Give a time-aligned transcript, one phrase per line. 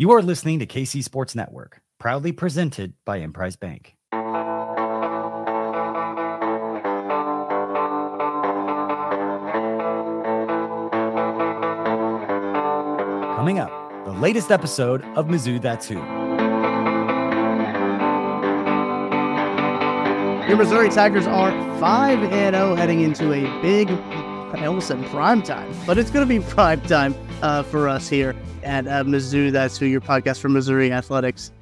[0.00, 3.96] You are listening to KC Sports Network, proudly presented by Emprise Bank.
[13.36, 13.68] Coming up,
[14.06, 15.96] the latest episode of Mizzou That's Who.
[20.48, 25.70] Your Missouri Tigers are 5 0 heading into a big, I almost said prime time,
[25.86, 29.50] but it's going to be prime time uh, for us here at uh, Mizzou.
[29.52, 31.52] That's who your podcast for Missouri Athletics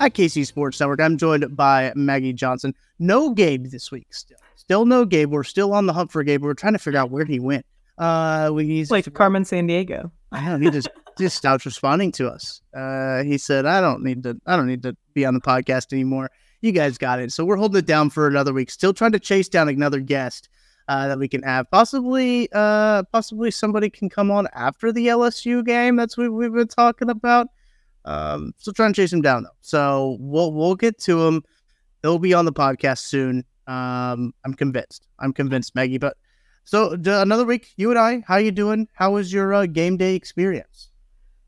[0.00, 1.00] at KC Sports Network.
[1.00, 2.74] I'm joined by Maggie Johnson.
[2.98, 4.38] No Gabe this week still.
[4.56, 5.30] Still no Gabe.
[5.30, 6.42] We're still on the hunt for Gabe.
[6.42, 7.66] We're trying to figure out where he went.
[7.98, 10.10] Uh, we, he's like Carmen Sandiego.
[10.32, 10.62] I don't.
[10.62, 10.88] He just
[11.18, 12.60] just stopped responding to us.
[12.74, 14.40] Uh, he said, "I don't need to.
[14.46, 16.30] I don't need to be on the podcast anymore.
[16.60, 18.70] You guys got it." So we're holding it down for another week.
[18.70, 20.48] Still trying to chase down another guest
[20.88, 21.70] uh, that we can have.
[21.70, 25.96] Possibly, uh, possibly somebody can come on after the LSU game.
[25.96, 27.48] That's what we've been talking about.
[28.04, 29.56] Um, still trying to chase him down though.
[29.60, 31.42] So we'll we'll get to him.
[32.02, 33.44] He'll be on the podcast soon.
[33.66, 35.06] Um, I'm convinced.
[35.18, 35.98] I'm convinced, Maggie.
[35.98, 36.16] But
[36.64, 38.22] so d- another week, you and I.
[38.26, 38.88] How you doing?
[38.92, 40.90] How was your uh, game day experience?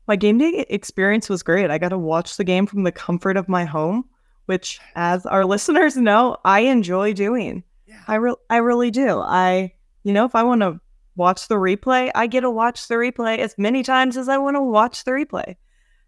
[0.07, 1.69] My game day experience was great.
[1.69, 4.05] I got to watch the game from the comfort of my home,
[4.45, 7.63] which, as our listeners know, I enjoy doing.
[8.07, 9.19] I re- I really do.
[9.19, 10.79] I, you know, if I want to
[11.15, 14.55] watch the replay, I get to watch the replay as many times as I want
[14.55, 15.55] to watch the replay.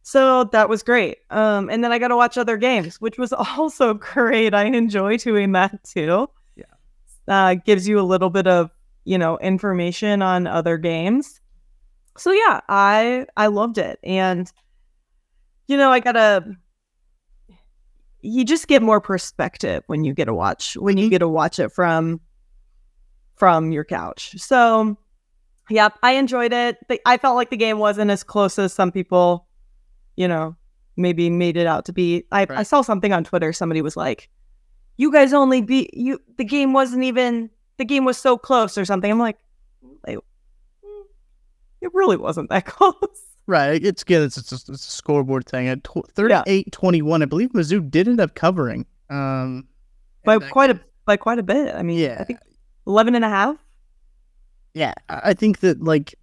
[0.04, 1.18] So that was great.
[1.30, 4.54] Um, and then I got to watch other games, which was also great.
[4.54, 6.30] I enjoy doing that too.
[6.56, 6.66] Yeah.
[7.28, 8.72] Uh, gives you a little bit of,
[9.04, 11.42] you know, information on other games.
[12.18, 14.00] So yeah, I I loved it.
[14.04, 14.52] And
[15.68, 16.56] you know, I got to
[18.22, 21.12] you just get more perspective when you get to watch when you mm-hmm.
[21.12, 22.20] get to watch it from
[23.36, 24.36] from your couch.
[24.38, 24.98] So,
[25.70, 26.78] yep, I enjoyed it.
[27.06, 29.48] I felt like the game wasn't as close as some people,
[30.18, 30.56] you know,
[30.98, 32.26] maybe made it out to be.
[32.32, 32.60] I, right.
[32.60, 33.54] I saw something on Twitter.
[33.54, 34.30] Somebody was like,
[34.98, 36.20] "You guys only beat you.
[36.38, 37.50] The game wasn't even.
[37.78, 39.38] The game was so close, or something." I'm like,
[41.82, 43.29] it really wasn't that close.
[43.50, 43.84] Right.
[43.84, 44.22] It's good.
[44.22, 45.68] It's, it's, it's a scoreboard thing.
[45.70, 48.86] At 38 21, I believe Mizzou did end up covering.
[49.10, 49.68] Um,
[50.24, 51.74] by quite a by quite a bit.
[51.74, 52.18] I mean, yeah.
[52.20, 52.38] I think
[52.86, 53.58] 11 and a half.
[54.76, 54.94] Yeah.
[55.10, 56.14] I think that, like,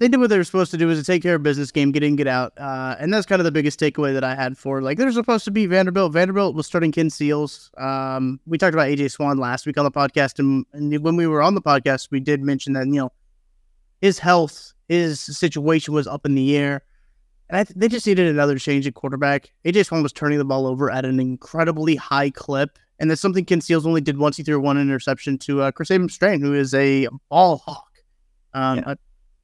[0.00, 1.92] they did what they were supposed to do, was to take care of business game,
[1.92, 2.52] get in, get out.
[2.58, 5.46] Uh, and that's kind of the biggest takeaway that I had for, like, they're supposed
[5.46, 6.12] to be Vanderbilt.
[6.12, 7.70] Vanderbilt was starting Ken Seals.
[7.78, 10.38] Um, we talked about AJ Swann last week on the podcast.
[10.38, 13.12] And, and when we were on the podcast, we did mention that, you know,
[14.02, 16.82] his health his situation was up in the air.
[17.48, 19.52] And th- they just needed another change at quarterback.
[19.64, 22.76] AJ Swann was turning the ball over at an incredibly high clip.
[22.98, 24.36] And that's something Ken Seals only did once.
[24.36, 27.86] He threw one interception to uh, Kris Abrams-Draine, who is a ball hawk.
[28.52, 28.94] Um, yeah.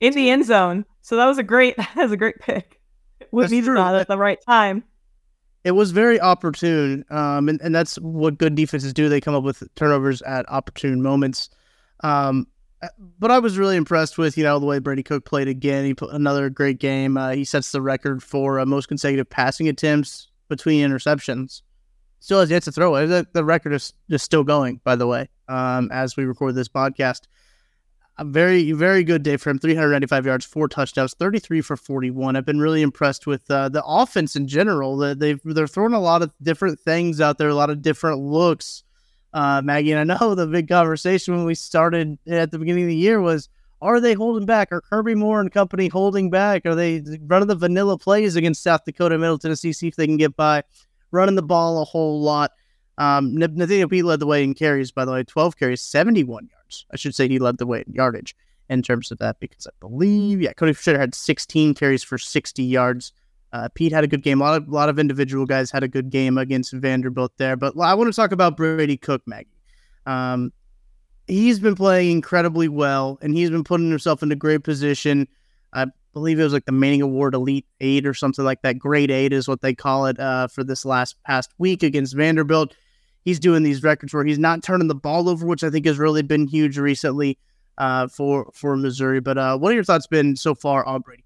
[0.00, 0.84] in the end zone.
[1.02, 2.80] So that was a great, that was a great pick.
[3.30, 4.82] With me at the right time.
[5.62, 7.04] It was very opportune.
[7.10, 9.08] Um, and, and that's what good defenses do.
[9.08, 11.50] They come up with turnovers at opportune moments.
[12.02, 12.48] Um,
[13.18, 15.84] but I was really impressed with you know the way Brady Cook played again.
[15.84, 17.16] He put another great game.
[17.16, 21.62] Uh, he sets the record for uh, most consecutive passing attempts between interceptions.
[22.20, 23.06] Still has yet to throw it.
[23.06, 24.80] The, the record is just still going.
[24.84, 27.22] By the way, um, as we record this podcast,
[28.18, 29.58] a very very good day for him.
[29.58, 32.36] 395 yards, four touchdowns, 33 for 41.
[32.36, 34.96] I've been really impressed with uh, the offense in general.
[34.96, 38.84] They've they're throwing a lot of different things out there, a lot of different looks
[39.36, 39.92] uh, Maggie.
[39.92, 43.20] And I know the big conversation when we started at the beginning of the year
[43.20, 43.50] was,
[43.82, 44.72] are they holding back?
[44.72, 46.64] Are Kirby Moore and company holding back?
[46.64, 50.16] Are they running the vanilla plays against South Dakota, Middle Tennessee, see if they can
[50.16, 50.62] get by,
[51.10, 52.52] running the ball a whole lot?
[52.96, 56.86] Um, Nathaniel Peat led the way in carries, by the way, 12 carries, 71 yards.
[56.90, 58.34] I should say he led the way in yardage
[58.70, 62.62] in terms of that because I believe, yeah, Cody Schrader had 16 carries for 60
[62.62, 63.12] yards.
[63.56, 64.42] Uh, Peat had a good game.
[64.42, 67.56] A lot of, a lot of individual guys had a good game against Vanderbilt there.
[67.56, 69.48] But I want to talk about Brady Cook, Maggie.
[70.04, 70.52] Um,
[71.26, 75.26] he's been playing incredibly well, and he's been putting himself in a great position.
[75.72, 78.78] I believe it was like the Manning Award Elite Eight or something like that.
[78.78, 82.74] Grade Eight is what they call it uh, for this last past week against Vanderbilt.
[83.24, 85.98] He's doing these records where he's not turning the ball over, which I think has
[85.98, 87.38] really been huge recently
[87.78, 89.20] uh, for for Missouri.
[89.20, 91.24] But uh, what are your thoughts been so far on Brady?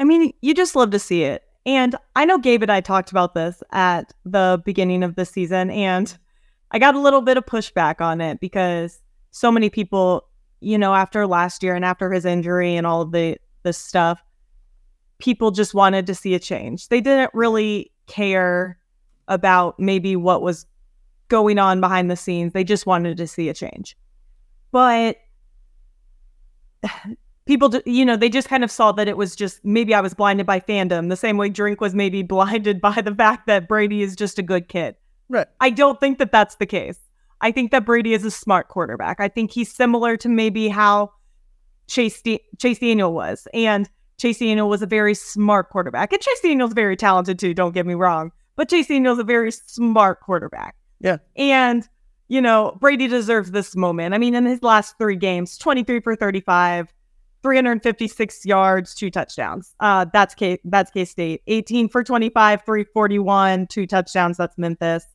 [0.00, 1.44] I mean, you just love to see it.
[1.66, 5.70] And I know Gabe and I talked about this at the beginning of the season,
[5.70, 6.16] and
[6.70, 10.26] I got a little bit of pushback on it because so many people,
[10.60, 14.24] you know, after last year and after his injury and all of the the stuff,
[15.18, 16.88] people just wanted to see a change.
[16.88, 18.78] They didn't really care
[19.28, 20.64] about maybe what was
[21.28, 22.54] going on behind the scenes.
[22.54, 23.98] They just wanted to see a change.
[24.72, 25.18] But
[27.46, 30.14] people, you know, they just kind of saw that it was just maybe I was
[30.14, 34.02] blinded by fandom, the same way Drink was maybe blinded by the fact that Brady
[34.02, 34.96] is just a good kid.
[35.28, 35.46] Right.
[35.60, 36.98] I don't think that that's the case.
[37.40, 39.20] I think that Brady is a smart quarterback.
[39.20, 41.12] I think he's similar to maybe how
[41.88, 43.88] Chase D- Chase Daniel was, and
[44.18, 47.54] Chase Daniel was a very smart quarterback, and Chase Daniel's very talented too.
[47.54, 50.76] Don't get me wrong, but Chase Daniel's a very smart quarterback.
[51.00, 51.88] Yeah, and
[52.28, 54.14] you know Brady deserves this moment.
[54.14, 56.92] I mean, in his last three games, twenty three for thirty five.
[57.42, 59.74] 356 yards, two touchdowns.
[59.80, 60.58] Uh, that's K.
[60.64, 61.42] That's K State.
[61.46, 64.36] 18 for 25, 341, two touchdowns.
[64.36, 65.06] That's Memphis.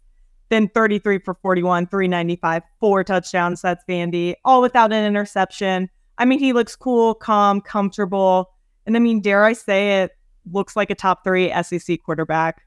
[0.50, 3.62] Then 33 for 41, 395, four touchdowns.
[3.62, 4.36] That's Vandy.
[4.44, 5.90] All without an interception.
[6.18, 8.52] I mean, he looks cool, calm, comfortable.
[8.86, 10.12] And I mean, dare I say it,
[10.52, 12.62] looks like a top three SEC quarterback.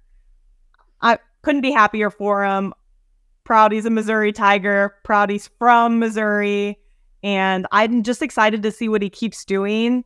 [1.00, 2.74] I couldn't be happier for him.
[3.44, 4.96] Proud he's a Missouri Tiger.
[5.04, 6.78] Proud he's from Missouri.
[7.22, 10.04] And I'm just excited to see what he keeps doing.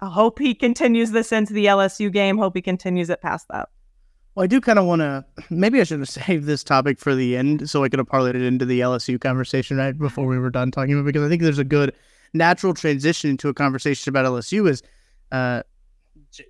[0.00, 2.36] I hope he continues this into the LSU game.
[2.36, 3.68] Hope he continues it past that.
[4.34, 5.24] Well, I do kind of want to.
[5.50, 8.34] Maybe I should have saved this topic for the end so I could have parlayed
[8.34, 11.42] it into the LSU conversation right before we were done talking about because I think
[11.42, 11.94] there's a good
[12.34, 14.82] natural transition into a conversation about LSU is
[15.30, 15.62] uh,
[16.30, 16.46] J-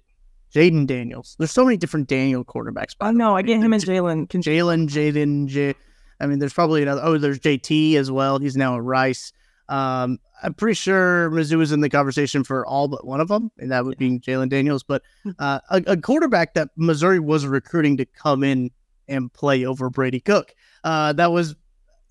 [0.55, 1.37] Jayden Daniels.
[1.38, 2.94] There's so many different Daniel quarterbacks.
[3.00, 3.37] I know.
[3.37, 4.28] I get him and Jalen.
[4.28, 5.75] Jalen, Jaden, J.
[6.20, 7.02] I mean, there's probably another.
[7.05, 8.38] Oh, there's JT as well.
[8.38, 9.32] He's now at Rice.
[9.69, 13.50] Um, I'm pretty sure Mizzou is in the conversation for all but one of them,
[13.59, 14.82] and that would be Jalen Daniels.
[14.82, 15.31] But hmm.
[15.38, 18.70] uh, a, a, quarterback that Missouri was recruiting to come in
[19.09, 20.55] and play over Brady Cook.
[20.85, 21.55] Uh, that was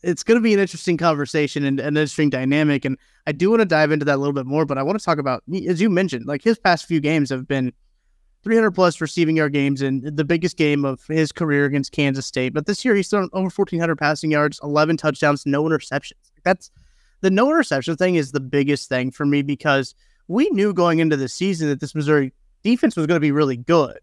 [0.04, 2.86] it's going to be an interesting conversation and an interesting dynamic.
[2.86, 4.98] And I do want to dive into that a little bit more, but I want
[4.98, 7.72] to talk about, as you mentioned, like his past few games have been
[8.44, 12.54] 300 plus receiving yard games and the biggest game of his career against Kansas State.
[12.54, 16.32] But this year he's thrown over 1,400 passing yards, 11 touchdowns, no interceptions.
[16.44, 16.72] That's
[17.22, 19.96] the no interception thing is the biggest thing for me because
[20.28, 22.34] we knew going into the season that this Missouri
[22.64, 24.00] defense was going to be really good.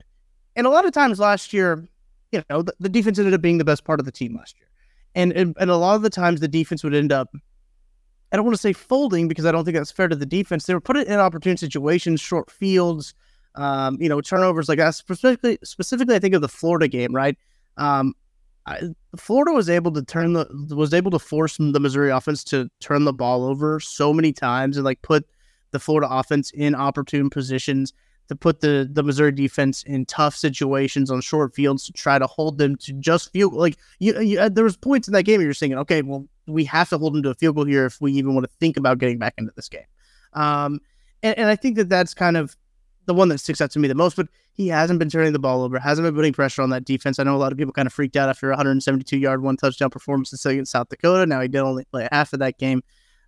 [0.57, 1.87] And a lot of times last year,
[2.33, 4.57] you know, the, the defense ended up being the best part of the team last
[4.59, 4.69] year.
[5.15, 7.31] And, and and a lot of the times the defense would end up
[8.31, 10.67] I don't want to say folding because I don't think that's fair to the defense.
[10.67, 13.15] They were put in opportune situations, short fields,
[13.55, 14.95] um, you know, turnovers like that.
[14.95, 17.37] Specifically, specifically, I think of the Florida game, right?
[17.79, 18.15] Um,
[18.67, 18.81] I,
[19.17, 23.05] Florida was able to turn the was able to force the Missouri offense to turn
[23.05, 25.27] the ball over so many times and like put
[25.71, 27.93] the Florida offense in opportune positions
[28.29, 32.27] to put the the Missouri defense in tough situations on short fields to try to
[32.27, 35.39] hold them to just field like you, you uh, there was points in that game
[35.39, 37.87] where you're thinking okay well we have to hold them to a field goal here
[37.87, 39.87] if we even want to think about getting back into this game.
[40.35, 40.81] Um
[41.23, 42.57] and, and I think that that's kind of
[43.09, 45.39] the one that sticks out to me the most but he hasn't been turning the
[45.39, 47.73] ball over hasn't been putting pressure on that defense I know a lot of people
[47.73, 51.49] kind of freaked out after 172 yard one touchdown performance against South Dakota now he
[51.49, 52.83] did only play half of that game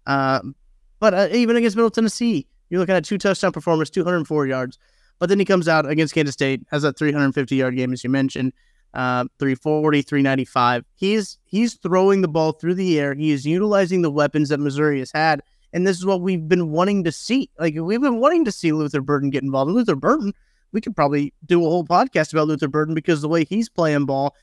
[0.07, 0.55] um
[1.01, 4.79] but uh, even against Middle Tennessee you're looking at two touchdown performers, 204 yards.
[5.19, 8.09] But then he comes out against Kansas State, has that 350 yard game, as you
[8.09, 8.55] mentioned,
[8.95, 10.85] uh, 340, 395.
[10.95, 13.15] He's he's throwing the ball through the air.
[13.15, 15.43] He is utilizing the weapons that Missouri has had.
[15.73, 17.51] And this is what we've been wanting to see.
[17.59, 19.71] Like we've been wanting to see Luther Burden get involved.
[19.71, 20.33] Luther Burden,
[20.73, 24.07] we could probably do a whole podcast about Luther Burden because the way he's playing
[24.07, 24.35] ball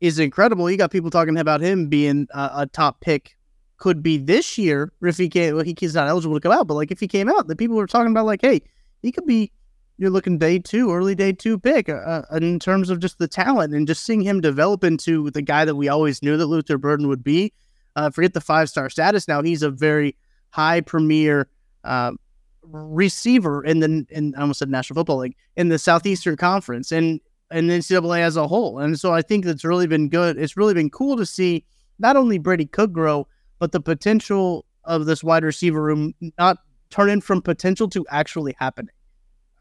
[0.00, 0.70] is incredible.
[0.70, 3.36] You got people talking about him being a, a top pick
[3.78, 5.56] could be this year if he can't.
[5.56, 7.76] Well, he's not eligible to come out, but like if he came out, the people
[7.76, 8.62] were talking about like, hey,
[9.02, 9.52] he could be.
[9.98, 13.26] You're looking day two, early day two pick uh, uh, in terms of just the
[13.26, 16.76] talent and just seeing him develop into the guy that we always knew that Luther
[16.76, 17.54] Burden would be.
[17.94, 19.26] Uh, forget the five star status.
[19.26, 20.14] Now he's a very
[20.56, 21.48] high premier
[21.84, 22.12] uh,
[22.62, 27.20] receiver in the in I almost said National Football League in the Southeastern Conference and
[27.50, 28.78] and NCAA as a whole.
[28.78, 30.38] And so I think that's really been good.
[30.38, 31.64] It's really been cool to see
[31.98, 36.58] not only Brady Cook grow, but the potential of this wide receiver room not
[36.90, 38.94] turning from potential to actually happening.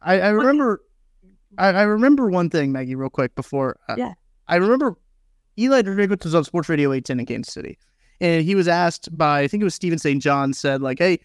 [0.02, 0.82] I, I remember,
[1.58, 3.78] I, I, remember one thing, Maggie, real quick before.
[3.88, 4.14] Uh, yeah.
[4.48, 4.98] I remember
[5.58, 7.78] Eli Drinkwitz was on Sports Radio 810 in Kansas City,
[8.22, 10.22] and he was asked by I think it was Steven St.
[10.22, 11.20] John said like, "Hey,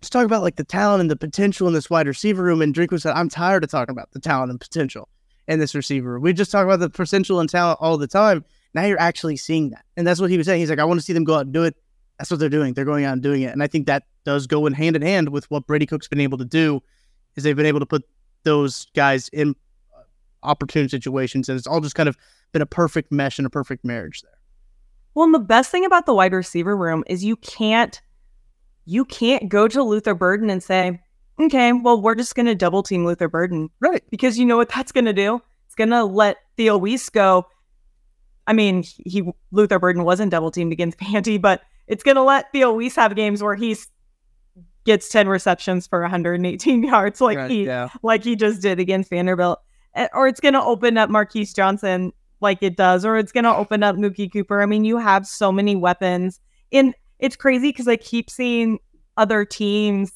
[0.00, 2.74] let's talk about like the talent and the potential in this wide receiver room." And
[2.74, 5.08] Drinkwitz said, "I'm tired of talking about the talent and potential
[5.48, 6.18] in this receiver.
[6.18, 8.44] We just talk about the potential and talent all the time."
[8.74, 9.84] Now you're actually seeing that.
[9.96, 10.60] And that's what he was saying.
[10.60, 11.76] He's like, I want to see them go out and do it.
[12.18, 12.74] That's what they're doing.
[12.74, 13.52] They're going out and doing it.
[13.52, 16.20] And I think that does go in hand in hand with what Brady Cook's been
[16.20, 16.82] able to do
[17.36, 18.04] is they've been able to put
[18.42, 19.54] those guys in
[19.96, 20.02] uh,
[20.42, 21.48] opportune situations.
[21.48, 22.16] And it's all just kind of
[22.52, 24.32] been a perfect mesh and a perfect marriage there.
[25.14, 28.00] Well, and the best thing about the wide receiver room is you can't
[28.84, 31.00] you can't go to Luther Burden and say,
[31.40, 33.70] okay, well, we're just going to double team Luther Burden.
[33.80, 34.02] Right.
[34.10, 35.40] Because you know what that's going to do?
[35.66, 37.46] It's going to let Theo Wease go
[38.46, 42.52] I mean, he Luther Burden wasn't double teamed against Vandy, but it's going to let
[42.52, 43.76] Theo Wease have games where he
[44.84, 47.88] gets 10 receptions for 118 yards like Right, he yeah.
[48.02, 49.60] like he just did against Vanderbilt.
[49.94, 52.12] Eh, Or it's going to open up Marquis Johnson
[52.44, 54.62] like it does, or it's going to open up Mookie Cooper.
[54.62, 56.38] I mean, you have so many weapons.
[56.72, 58.78] And it's crazy because I keep seeing
[59.16, 60.12] other teams,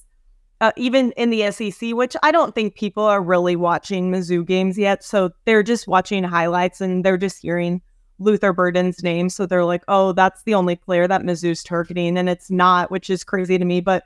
[0.60, 4.78] uh, even in the SEC, which I don't think people are really watching Mizzou games
[4.78, 5.02] yet.
[5.02, 7.82] So they're just watching highlights and they're just hearing
[8.20, 9.28] Luther Burden's name.
[9.28, 12.16] So they're like, oh, that's the only player that Mizzou's targeting.
[12.16, 14.04] And it's not, which is crazy to me, but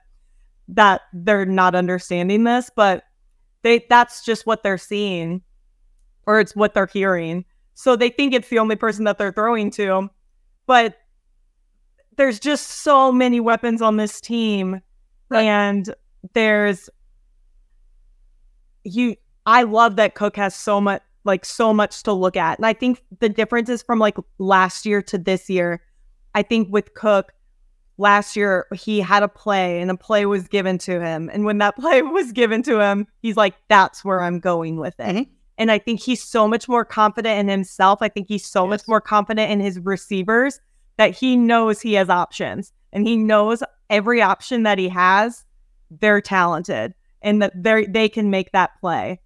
[0.69, 2.71] that they're not understanding this.
[2.75, 3.05] But
[3.62, 5.43] they that's just what they're seeing
[6.26, 7.45] or it's what they're hearing.
[7.75, 10.09] So they think it's the only person that they're throwing to.
[10.67, 10.97] But
[12.17, 14.81] there's just so many weapons on this team.
[15.31, 15.93] And
[16.35, 16.91] there's
[18.85, 22.59] you I love that Cook has so much like so much to look at.
[22.59, 25.81] And I think the difference is from like last year to this year.
[26.35, 27.33] I think with Cook
[27.99, 31.31] last year he had a play and a play was given to him.
[31.33, 34.95] And when that play was given to him, he's like, that's where I'm going with
[34.99, 35.17] it.
[35.17, 35.29] Mhm.
[35.59, 37.99] And I think he's so much more confident in himself.
[38.00, 40.61] I think he's so much more confident in his receivers
[40.97, 45.44] that he knows he has options and he knows every option that he has,
[45.90, 49.21] they're talented and that they they can make that play.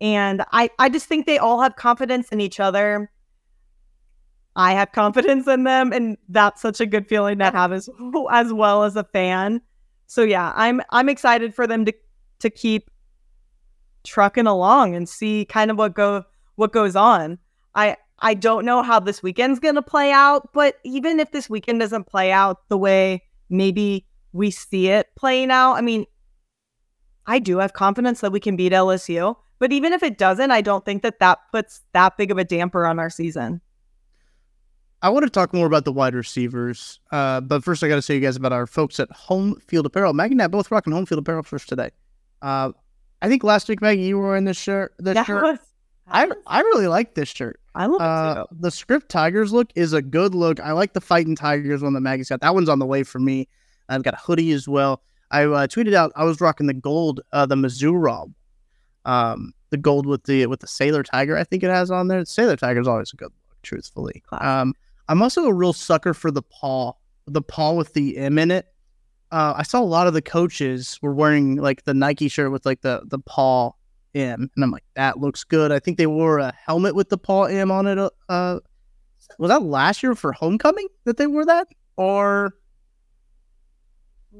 [0.00, 3.10] And I I just think they all have confidence in each other.
[4.54, 7.88] I have confidence in them, and that's such a good feeling to have as
[8.30, 9.60] as well as a fan.
[10.06, 11.92] So yeah, I'm I'm excited for them to
[12.40, 12.90] to keep
[14.04, 16.24] trucking along and see kind of what go
[16.56, 17.38] what goes on.
[17.74, 21.50] I I don't know how this weekend's going to play out, but even if this
[21.50, 26.06] weekend doesn't play out the way maybe we see it playing out, I mean,
[27.26, 29.36] I do have confidence that we can beat LSU.
[29.58, 32.44] But even if it doesn't, I don't think that that puts that big of a
[32.44, 33.60] damper on our season.
[35.02, 38.02] I want to talk more about the wide receivers, uh, but first I got to
[38.02, 40.12] say you guys about our folks at Home Field Apparel.
[40.14, 41.90] Maggie and I both rocking Home Field Apparel first today.
[42.40, 42.70] Uh,
[43.22, 44.92] I think last week, Maggie, you were in this shirt.
[44.98, 45.42] This That shirt.
[45.42, 45.58] was-
[46.08, 47.58] I I really like this shirt.
[47.74, 48.56] I love it Uh, too.
[48.60, 50.60] the script Tigers look is a good look.
[50.60, 52.40] I like the fighting Tigers one that Maggie's got.
[52.42, 53.48] That one's on the way for me.
[53.88, 55.00] I've got a hoodie as well.
[55.30, 58.32] I uh, tweeted out I was rocking the gold, uh, the Mizzou Rob,
[59.04, 61.36] um, the gold with the with the Sailor Tiger.
[61.38, 62.20] I think it has on there.
[62.20, 64.22] The Sailor tiger is always a good look, truthfully.
[64.26, 64.44] Classic.
[64.46, 64.74] Um,
[65.08, 66.92] I'm also a real sucker for the paw,
[67.26, 68.66] the paw with the M in it.
[69.32, 72.64] Uh, I saw a lot of the coaches were wearing like the Nike shirt with
[72.66, 73.72] like the the paw
[74.14, 75.72] M, and I'm like, that looks good.
[75.72, 77.98] I think they wore a helmet with the paw M on it.
[77.98, 78.58] uh, Uh,
[79.38, 82.54] was that last year for homecoming that they wore that, or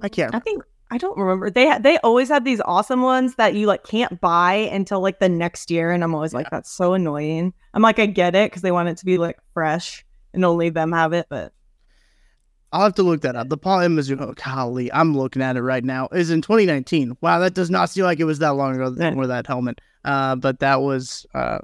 [0.03, 0.35] I can't.
[0.35, 1.49] I think I don't remember.
[1.49, 5.21] They ha- they always had these awesome ones that you like can't buy until like
[5.21, 7.55] the next year, and I'm always like, that's so annoying.
[7.73, 10.69] I'm like, I get it because they want it to be like fresh and only
[10.69, 11.55] them have it, but
[12.73, 13.51] I'll have to look that up.
[13.51, 13.97] The Paul M.
[13.97, 16.09] Mizzou, oh, golly, I'm looking at it right now.
[16.09, 17.19] Is in 2019.
[17.21, 19.47] Wow, that does not seem like it was that long ago that they wore that
[19.47, 19.81] helmet.
[20.05, 21.59] Uh, but that was uh,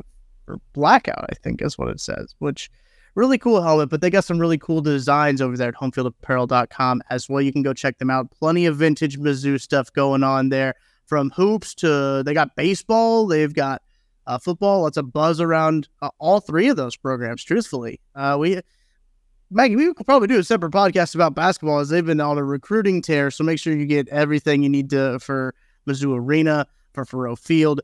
[0.75, 2.35] blackout, I think is what it says.
[2.39, 2.71] Which
[3.15, 3.89] really cool helmet.
[3.89, 7.41] But they got some really cool designs over there at HomefieldApparel.com as well.
[7.41, 8.31] You can go check them out.
[8.31, 10.75] Plenty of vintage Mizzou stuff going on there,
[11.07, 13.27] from hoops to they got baseball.
[13.27, 13.83] They've got
[14.27, 14.83] uh, football.
[14.83, 17.43] Lots of buzz around uh, all three of those programs.
[17.43, 18.61] Truthfully, uh, we
[19.51, 22.45] Maggie, we could probably do a separate podcast about basketball as they've been on a
[22.45, 23.31] recruiting tear.
[23.31, 25.55] So make sure you get everything you need to for
[25.89, 27.81] Mizzou Arena, for Faurot Field.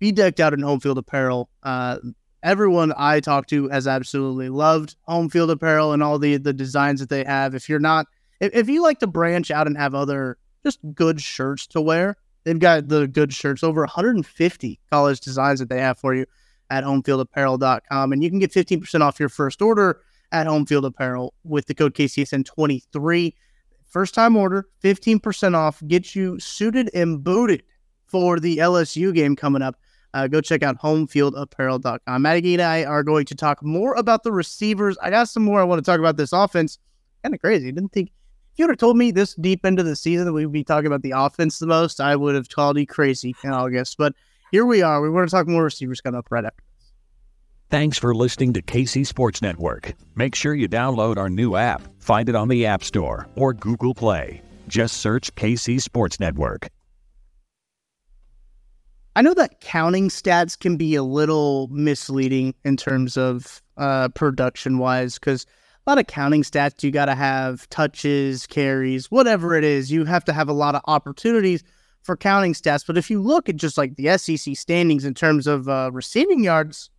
[0.00, 1.48] Be decked out in home field apparel.
[1.62, 1.98] Uh,
[2.42, 7.00] everyone I talk to has absolutely loved home field apparel and all the the designs
[7.00, 7.54] that they have.
[7.54, 8.06] If you're not,
[8.40, 12.16] if, if you like to branch out and have other just good shirts to wear,
[12.44, 16.26] they've got the good shirts over 150 college designs that they have for you
[16.68, 18.12] at homefieldapparel.com.
[18.12, 20.00] And you can get 15% off your first order
[20.32, 23.34] at Home Field Apparel with the code KCSN23.
[23.88, 27.62] First time order, 15% off, get you suited and booted
[28.06, 29.76] for the LSU game coming up.
[30.14, 32.22] Uh, go check out homefieldapparel.com.
[32.22, 34.96] Maggie and I are going to talk more about the receivers.
[35.02, 36.78] I got some more I want to talk about this offense.
[37.22, 37.70] Kind of crazy.
[37.70, 40.50] Didn't think if you would have told me this deep into the season that we'd
[40.50, 43.98] be talking about the offense the most, I would have called you crazy in August.
[43.98, 44.14] But
[44.50, 45.02] here we are.
[45.02, 46.65] We want to talk more receivers coming up right after.
[47.68, 49.94] Thanks for listening to KC Sports Network.
[50.14, 51.82] Make sure you download our new app.
[51.98, 54.40] Find it on the App Store or Google Play.
[54.68, 56.68] Just search KC Sports Network.
[59.16, 64.78] I know that counting stats can be a little misleading in terms of uh, production
[64.78, 65.44] wise because
[65.86, 69.90] a lot of counting stats you got to have touches, carries, whatever it is.
[69.90, 71.64] You have to have a lot of opportunities
[72.04, 72.86] for counting stats.
[72.86, 76.44] But if you look at just like the SEC standings in terms of uh, receiving
[76.44, 76.90] yards,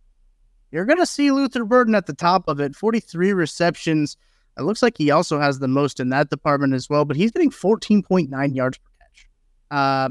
[0.70, 4.16] you're going to see Luther Burden at the top of it 43 receptions.
[4.58, 7.30] It looks like he also has the most in that department as well, but he's
[7.30, 9.28] getting 14.9 yards per catch.
[9.70, 10.08] Uh,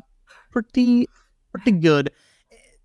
[0.52, 1.08] pretty
[1.52, 2.12] pretty good.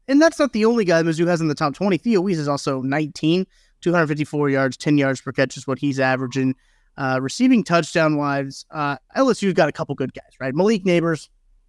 [0.09, 1.97] And that's not the only guy Mizzou has in the top 20.
[1.99, 3.47] Theo Wease is also 19,
[3.81, 6.55] 254 yards, 10 yards per catch is what he's averaging.
[6.99, 10.55] Uh, receiving touchdown wise, uh, LSU's got a couple good guys, right?
[10.55, 11.29] Malik Nabers,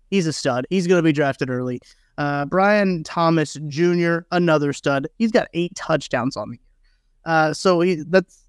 [0.10, 0.66] he's a stud.
[0.70, 1.80] He's going to be drafted early.
[2.18, 5.08] Uh, Brian Thomas Jr., another stud.
[5.18, 6.60] He's got eight touchdowns on the year.
[7.26, 8.44] Uh, so he, that's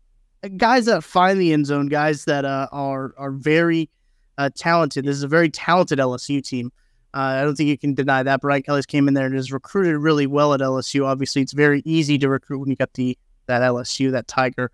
[0.56, 3.88] guys that find the end zone, guys that uh, are are very
[4.38, 5.04] uh, talented.
[5.04, 6.72] This is a very talented LSU team.
[7.14, 8.40] Uh, I don't think you can deny that.
[8.40, 11.06] Brian Kelly's came in there and has recruited really well at LSU.
[11.06, 13.16] Obviously, it's very easy to recruit when you got the
[13.46, 14.70] that LSU, that Tiger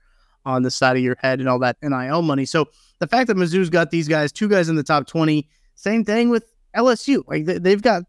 [0.46, 2.44] on the side of your head and all that NIL money.
[2.44, 2.68] So
[2.98, 6.30] the fact that Mizzou's got these guys, two guys in the top 20, same thing
[6.30, 6.44] with
[6.76, 7.22] LSU.
[7.26, 8.04] Like they, have got,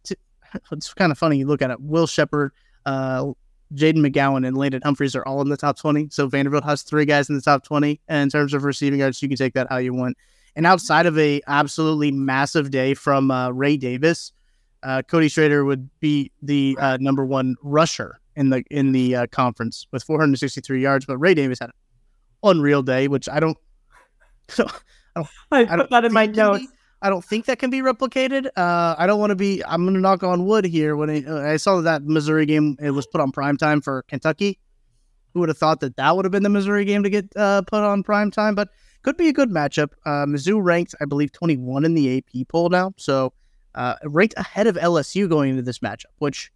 [0.72, 1.38] it's kind of funny.
[1.38, 2.52] You look at it, Will Sheppard,
[2.86, 3.26] uh,
[3.74, 6.10] Jayden McGowan, and London Humphreys are all in the top 20.
[6.12, 8.00] So Vanderbilt has three guys in the top 20.
[8.08, 10.18] And in terms of receiving yards, you can take that how you want.
[10.56, 14.34] And outside of a absolutely massive day from uh, Ray Davis,
[14.84, 19.28] uh, Cody Schrader would be the uh, number one rusher in the in the uh,
[19.28, 21.06] conference with 463 yards.
[21.06, 21.76] But Ray Davis had an
[22.44, 23.58] unreal day, which I don't.
[24.50, 24.66] So
[25.16, 26.66] I, don't, I, I don't put that in my notes.
[27.02, 28.48] I don't think that can be replicated.
[28.56, 29.64] Uh, I don't want to be.
[29.66, 30.96] I'm going to knock on wood here.
[30.96, 34.04] When I, uh, I saw that Missouri game, it was put on prime time for
[34.04, 34.60] Kentucky.
[35.34, 37.64] Who would have thought that that would have been the Missouri game to get uh,
[37.64, 38.54] put on prime time?
[38.54, 38.70] But
[39.02, 39.94] could be a good matchup.
[40.06, 43.34] Uh, Mizzou ranked, I believe, 21 in the AP poll now, so
[43.74, 46.06] uh, ranked ahead of LSU going into this matchup.
[46.20, 46.52] Which,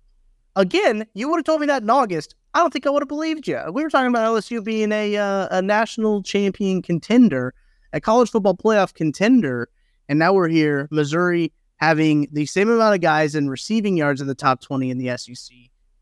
[0.55, 2.35] again, you would have told me that in August.
[2.53, 3.59] I don't think I would have believed you.
[3.73, 7.55] We were talking about LSU being a uh, a national champion contender,
[7.93, 9.69] a college football playoff contender,
[10.09, 14.27] and now we're here, Missouri having the same amount of guys in receiving yards in
[14.27, 15.55] the top 20 in the SEC.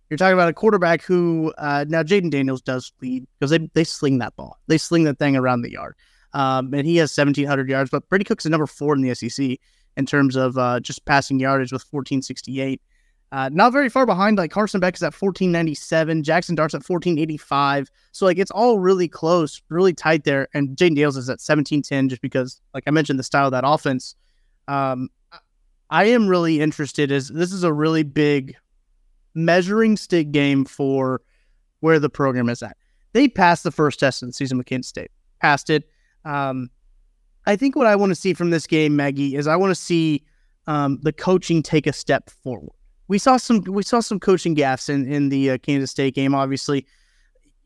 [0.10, 3.84] You're talking about a quarterback who uh, now Jayden Daniels does lead because they, they
[3.84, 4.60] sling that ball.
[4.68, 5.96] They sling that thing around the yard.
[6.34, 7.90] Um, and he has 1,700 yards.
[7.90, 9.58] But Brady Cook's a number four in the SEC
[9.98, 12.82] in terms of uh, just passing yardage with 1,468.
[13.34, 14.38] Uh, not very far behind.
[14.38, 17.90] Like Carson Beck is at 1497, Jackson Dart's at 1485.
[18.12, 20.48] So like it's all really close, really tight there.
[20.54, 23.64] And Jayden Dales is at 1710, just because, like I mentioned, the style of that
[23.66, 24.16] offense.
[24.68, 25.10] Um,
[25.90, 27.12] I am really interested.
[27.12, 28.56] As this is a really big
[29.34, 31.22] measuring stick game for
[31.80, 32.78] where the program is at.
[33.14, 35.10] They passed the first test in the season with Kansas State,
[35.42, 35.90] passed it.
[36.24, 36.70] Um,
[37.48, 39.82] I think what I want to see from this game, Maggie, is I want to
[39.82, 40.24] see
[40.68, 42.70] um, the coaching take a step forward.
[43.08, 46.34] We saw some we saw some coaching gaffes in in the uh, Kansas State game.
[46.34, 46.86] Obviously,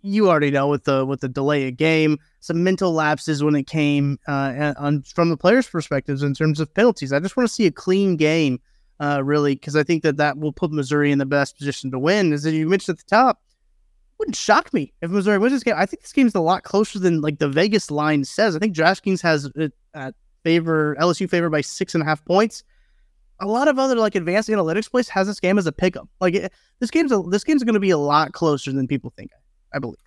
[0.02, 3.68] you already know with the with the delay of game, some mental lapses when it
[3.68, 7.14] came uh, on from the players' perspectives in terms of penalties.
[7.14, 8.60] I just want to see a clean game,
[9.00, 12.00] uh, really, because I think that that will put Missouri in the best position to
[12.00, 12.34] win.
[12.34, 13.42] As you mentioned at the top,
[14.20, 15.76] wouldn't shock me if Missouri wins this game.
[15.78, 18.56] I think this game's a lot closer than like the Vegas line says.
[18.56, 22.64] I think DraftKings has it at favor LSU favored by six and a half points.
[23.40, 26.08] A lot of other like advanced analytics place has this game as a pickup.
[26.20, 29.14] Like it, this game's a, this game's going to be a lot closer than people
[29.16, 29.32] think.
[29.74, 29.98] I believe.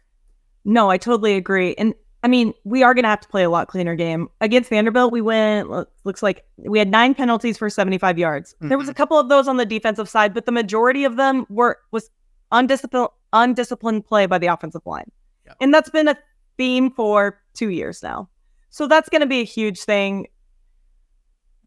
[0.64, 1.74] No, I totally agree.
[1.76, 4.68] And I mean, we are going to have to play a lot cleaner game against
[4.68, 5.12] Vanderbilt.
[5.12, 5.70] We went
[6.04, 8.54] looks like we had nine penalties for 75 yards.
[8.54, 8.68] Mm-hmm.
[8.68, 8.96] There was a mm-hmm.
[8.96, 12.10] couple of those on the defensive side, but the majority of them were was
[12.52, 15.10] undisciplined undisciplined play by the offensive line.
[15.46, 15.52] Yeah.
[15.60, 16.18] And that's been a
[16.56, 18.28] theme for 2 years now.
[18.70, 20.26] So that's going to be a huge thing.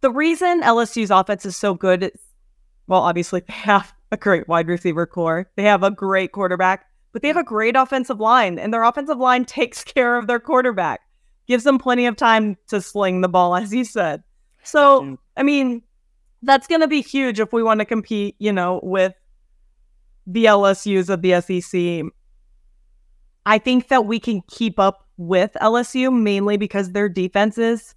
[0.04, 2.12] The reason LSU's offense is so good is
[2.88, 5.50] well, obviously they have a great wide receiver core.
[5.56, 9.18] They have a great quarterback, but they have a great offensive line and their offensive
[9.18, 11.00] line takes care of their quarterback.
[11.48, 14.24] Gives them plenty of time to sling the ball as you said.
[14.64, 15.84] So, I mean,
[16.42, 19.14] that's going to be huge if we want to compete, you know, with
[20.28, 22.12] the LSUs of the SEC.
[23.46, 27.96] I think that we can keep up with LSU mainly because their defense is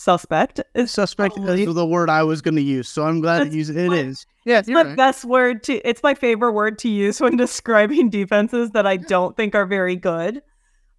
[0.00, 0.60] suspect.
[0.74, 3.70] It's suspect is the word I was going to use, so I'm glad to use
[3.70, 3.76] it.
[3.76, 4.26] It is.
[4.44, 4.96] Yeah, it's the right.
[4.96, 5.86] best word to.
[5.88, 9.96] It's my favorite word to use when describing defenses that I don't think are very
[9.96, 10.42] good.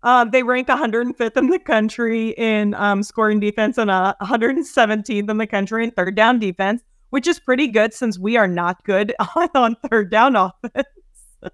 [0.03, 5.37] Um, they rank 105th in the country in um, scoring defense and uh, 117th in
[5.37, 9.13] the country in third down defense which is pretty good since we are not good
[9.35, 10.87] on, on third down offense.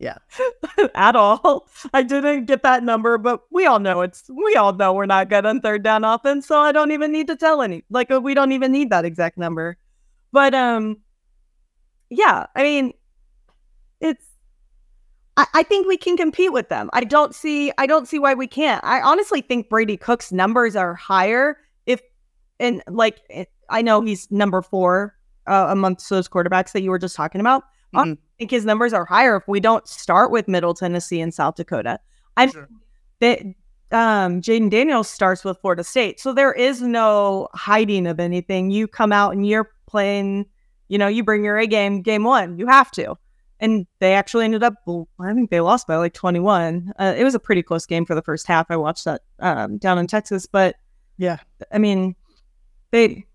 [0.00, 0.16] yeah.
[0.94, 1.68] At all.
[1.92, 5.28] I didn't get that number, but we all know it's we all know we're not
[5.28, 8.20] good on third down offense, so I don't even need to tell any like uh,
[8.20, 9.76] we don't even need that exact number.
[10.32, 10.96] But um
[12.08, 12.94] yeah, I mean
[14.00, 14.24] it's
[15.36, 16.88] I, I think we can compete with them.
[16.94, 18.82] I don't see I don't see why we can't.
[18.82, 22.00] I honestly think Brady Cook's numbers are higher if
[22.58, 23.20] and like
[23.68, 25.14] I know he's number four
[25.46, 27.64] uh, amongst those quarterbacks that you were just talking about.
[27.94, 28.14] Mm-hmm.
[28.40, 32.00] Think his numbers are higher if we don't start with Middle Tennessee and South Dakota.
[32.38, 32.70] I sure.
[33.18, 33.54] they,
[33.92, 36.20] um, Jayden Daniels starts with Florida State.
[36.20, 38.70] So there is no hiding of anything.
[38.70, 40.46] You come out and you're playing,
[40.88, 42.58] you know, you bring your A game, game one.
[42.58, 43.14] You have to.
[43.60, 44.72] And they actually ended up,
[45.20, 46.94] I think they lost by like 21.
[46.98, 48.70] Uh, it was a pretty close game for the first half.
[48.70, 50.46] I watched that um, down in Texas.
[50.46, 50.76] But
[51.18, 51.40] Yeah.
[51.70, 52.16] I mean,
[52.90, 53.26] they,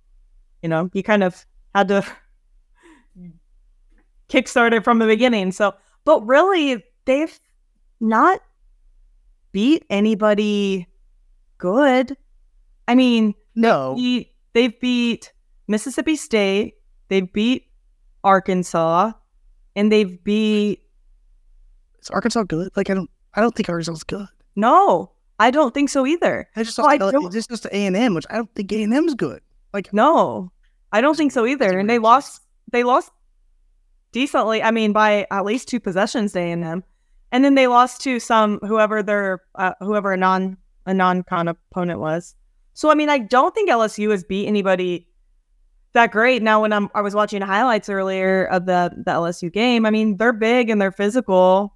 [0.64, 2.04] you know, you kind of had to
[4.30, 5.52] kickstart it from the beginning.
[5.52, 7.40] So, but really, they've
[8.00, 8.42] not
[9.52, 10.88] beat anybody
[11.58, 12.18] good.
[12.88, 13.96] I mean, No.
[13.96, 15.32] beat, they've beat
[15.68, 16.76] Mississippi State,
[17.10, 17.68] they've beat
[18.24, 19.12] Arkansas,
[19.76, 20.82] and they've beat
[22.02, 22.70] Is Arkansas good?
[22.76, 24.28] Like I don't I don't think Arkansas's good.
[24.56, 26.48] no, I don't think so either.
[26.56, 28.72] I just Oh, I saw don't- this just A and M, which I don't think
[28.72, 29.42] A and M's good.
[29.74, 30.52] Like No,
[30.92, 31.78] I don't think so either.
[31.80, 32.42] And they lost.
[32.72, 33.12] They lost
[34.16, 34.64] decently.
[34.64, 36.86] I mean, by at least two possessions to A&M,
[37.34, 41.50] and then they lost to some whoever their uh, whoever a non a non con
[41.50, 42.34] opponent was.
[42.76, 45.06] So I mean, I don't think LSU has beat anybody
[45.92, 46.42] that great.
[46.42, 50.16] Now, when I'm I was watching highlights earlier of the the LSU game, I mean,
[50.16, 51.76] they're big and they're physical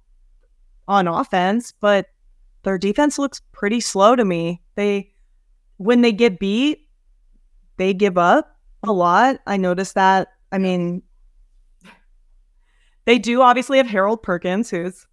[0.88, 2.06] on offense, but
[2.62, 4.62] their defense looks pretty slow to me.
[4.76, 5.12] They
[5.76, 6.88] when they get beat,
[7.76, 9.40] they give up a lot.
[9.46, 10.28] I noticed that.
[10.52, 11.02] I mean,
[13.04, 15.06] they do obviously have Harold Perkins, who's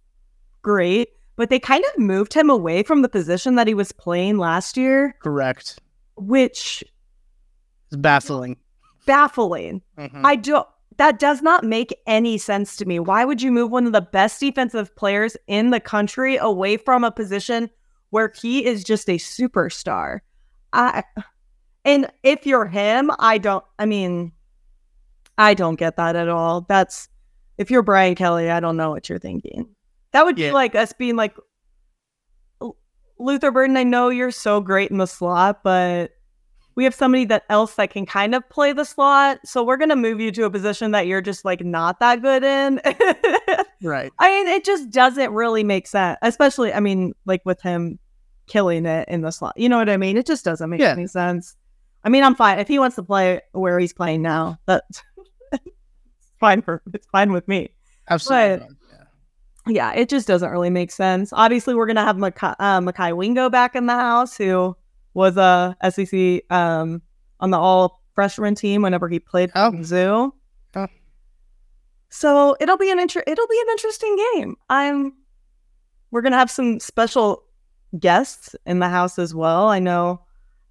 [0.62, 4.38] great, but they kind of moved him away from the position that he was playing
[4.38, 5.78] last year, correct.
[6.16, 6.84] which
[7.90, 8.56] is baffling.
[9.06, 9.82] baffling.
[9.98, 10.20] Mhm.
[10.24, 10.66] I don't.
[10.96, 12.98] that does not make any sense to me.
[12.98, 17.04] Why would you move one of the best defensive players in the country away from
[17.04, 17.70] a position
[18.10, 20.20] where he is just a superstar?
[20.72, 21.04] I
[21.84, 24.32] and if you're him, I don't I mean
[25.38, 26.62] I don't get that at all.
[26.62, 27.08] That's
[27.58, 29.68] if you're Brian Kelly, I don't know what you're thinking.
[30.12, 30.48] That would Yeah.
[30.48, 31.36] be like us being like
[33.20, 36.12] Luther Burden, I know you're so great in the slot, but
[36.76, 39.40] we have somebody that else that can kind of play the slot.
[39.44, 42.44] So we're gonna move you to a position that you're just like not that good
[42.44, 42.80] in.
[43.82, 44.12] Right.
[44.20, 46.16] I mean, it just doesn't really make sense.
[46.22, 47.98] Especially, I mean, like with him
[48.46, 49.54] killing it in the slot.
[49.56, 50.16] You know what I mean?
[50.16, 50.92] It just doesn't make Yeah.
[50.92, 51.56] any sense.
[52.04, 54.58] I mean, I'm fine if he wants to play where he's playing now.
[54.66, 55.02] That's
[56.40, 57.70] fine for it's fine with me.
[58.10, 58.66] Absolutely.
[58.66, 58.74] But-
[59.74, 61.30] Yeah, it just doesn't really make sense.
[61.32, 64.74] Obviously, we're gonna have Mekhi, uh, Mekhi Wingo back in the house, who
[65.14, 67.02] was a SEC um,
[67.40, 69.70] on the all freshman team whenever he played Oh.
[69.72, 70.32] Mizzou.
[70.74, 70.86] Oh.
[72.08, 74.56] So it'll be an inter- it'll be an interesting game.
[74.70, 75.12] I'm
[76.10, 77.42] we're gonna have some special
[77.98, 79.68] guests in the house as well.
[79.68, 80.22] I know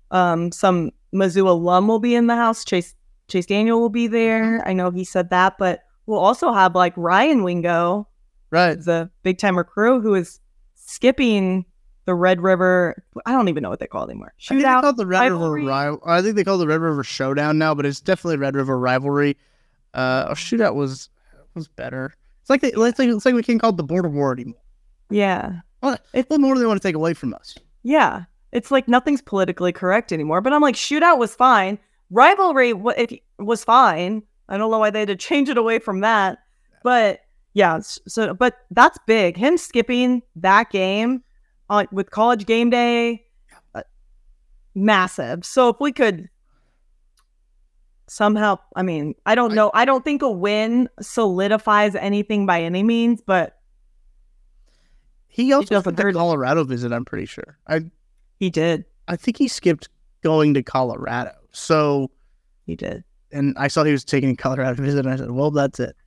[0.10, 2.66] um, some Mizzou alum will be in the house.
[2.66, 2.96] Chase
[3.28, 4.66] Chase Daniel will be there.
[4.68, 8.08] I know he said that, but we'll also have like Ryan Wingo,
[8.52, 8.80] right.
[8.80, 10.40] the big time recruit who is
[10.76, 11.66] skipping
[12.06, 13.04] the Red River.
[13.26, 14.34] I don't even know what they call it anymore.
[14.40, 14.82] I think they Shootout.
[14.82, 15.62] call the Red rivalry?
[15.62, 16.02] River rival.
[16.06, 19.36] I think they call the Red River Showdown now, but it's definitely Red River rivalry.
[19.94, 21.10] Uh, shootout was
[21.54, 22.14] was better.
[22.42, 24.62] It's like they, it's like it's like we can't call it the border war anymore.
[25.10, 27.58] Yeah, Well, it's what more do they want to take away from us?
[27.84, 28.24] yeah.
[28.54, 30.40] It's like nothing's politically correct anymore.
[30.40, 31.78] But I'm like, shootout was fine.
[32.10, 32.94] Rivalry wa-
[33.40, 34.24] was fine.
[34.50, 36.40] I don't know why they had to change it away from that.
[36.84, 37.22] But
[37.54, 39.36] yeah, so but that's big.
[39.36, 41.24] Him skipping that game
[41.70, 43.26] on with college game day,
[43.76, 43.82] uh,
[44.76, 45.44] massive.
[45.44, 46.30] So if we could
[48.08, 49.72] somehow, I mean, I don't know.
[49.74, 53.60] I don't think a win solidifies anything by any means, but
[55.28, 56.14] He also doesn't skipped the.
[56.14, 56.94] Colorado visit.
[56.94, 57.58] I'm pretty sure.
[57.68, 57.82] I
[58.40, 58.86] he did.
[59.08, 59.90] I think he skipped
[60.22, 61.32] going to Colorado.
[61.58, 62.12] So,
[62.66, 63.04] He did.
[63.32, 65.96] and I saw he was taking a Colorado visit, and I said, "Well, that's it."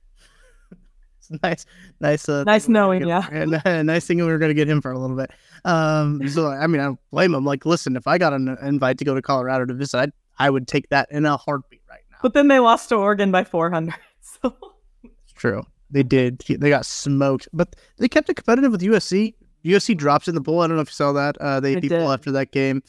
[1.19, 1.65] It's nice,
[1.99, 3.21] nice, uh, Nice thing we were knowing ya.
[3.31, 5.29] and nice thing we were going to get him for a little bit.
[5.65, 7.45] Um, so I mean, I don't blame him.
[7.45, 10.49] Like, listen, if I got an invite to go to Colorado to visit, I'd, I
[10.49, 12.17] would take that in a heartbeat right now.
[12.23, 13.93] But then they lost to Oregon by 400.
[14.21, 14.55] So
[15.03, 15.63] It's true.
[15.91, 16.39] They did.
[16.47, 19.35] They got smoked, but they kept it competitive with USC.
[19.65, 20.61] USC drops in the bowl.
[20.61, 21.37] I don't know if you saw that.
[21.39, 21.91] Uh, they did.
[21.91, 22.81] after that game.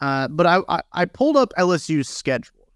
[0.00, 2.68] Uh, but I, I I pulled up LSU's schedule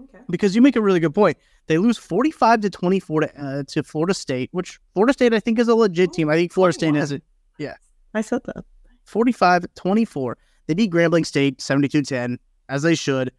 [0.00, 0.18] okay.
[0.30, 1.36] because you make a really good point.
[1.66, 5.34] They lose forty five to twenty four to uh, to Florida State, which Florida State
[5.34, 6.28] I think is a legit team.
[6.28, 7.22] I think Florida State has it
[7.58, 7.74] Yeah,
[8.14, 8.64] I said that.
[9.08, 10.36] 45 24.
[10.66, 13.32] They beat Grambling State 72 10, as they should.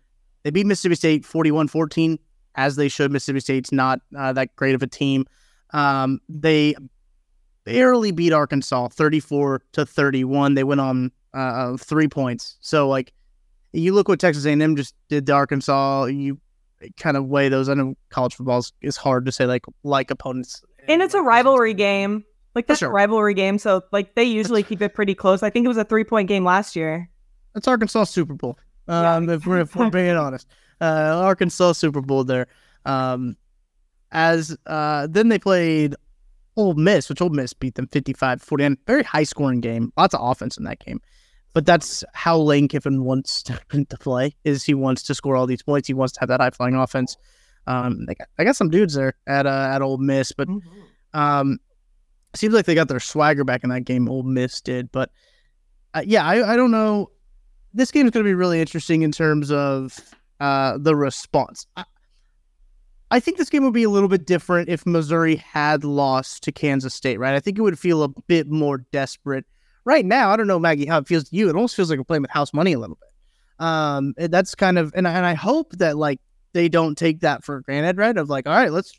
[0.44, 2.18] They beat Mississippi State 41 14,
[2.56, 3.12] as they should.
[3.12, 5.26] Mississippi State's not uh, that great of a team.
[5.72, 6.76] Um, they
[7.66, 10.56] barely beat Arkansas 34 to 31.
[10.56, 12.58] They went on uh, three points.
[12.62, 13.14] So, like,
[13.74, 16.06] you look what Texas A&M just did to Arkansas.
[16.06, 16.40] You
[16.98, 17.70] kind of weigh those.
[17.70, 20.62] I know college football is, is hard to say, like, like opponents.
[20.88, 22.24] And it's a rivalry game.
[22.56, 22.90] Like that's sure.
[22.90, 25.44] a rivalry game, so like they usually keep it pretty close.
[25.44, 27.10] I think it was a three point game last year.
[27.54, 28.58] That's Arkansas Super Bowl.
[28.88, 29.16] Yeah.
[29.16, 30.48] Um, if we're if we're being honest,
[30.82, 32.48] uh, Arkansas Super Bowl there.
[32.86, 33.38] Um,
[34.12, 35.96] as uh, then they played
[36.56, 38.66] Ole Miss, which Ole Miss beat them 55-40.
[38.66, 41.02] And very high scoring game, lots of offense in that game.
[41.54, 43.60] But that's how Lane Kiffin wants to,
[43.90, 44.36] to play.
[44.44, 45.88] Is he wants to score all these points?
[45.88, 47.18] He wants to have that high flying offense.
[47.68, 50.48] Um, they got, I got some dudes there at uh, at Ole Miss, but
[51.14, 51.60] um,
[52.36, 54.10] seems like they got their swagger back in that game.
[54.10, 55.12] Ole Miss did, but
[55.94, 57.12] uh, yeah, I, I don't know.
[57.74, 60.00] This game is going to be really interesting in terms of
[60.40, 61.68] uh, the response.
[61.76, 61.84] I,
[63.12, 66.52] I think this game would be a little bit different if Missouri had lost to
[66.52, 67.34] Kansas State, right?
[67.34, 69.46] I think it would feel a bit more desperate.
[69.90, 71.50] Right now, I don't know, Maggie, how it feels to you.
[71.50, 73.66] It almost feels like we're playing with house money a little bit.
[73.66, 76.20] Um, that's kind of, and I, and I hope that like
[76.54, 78.16] they don't take that for granted, right?
[78.16, 78.94] Of like, all right, let's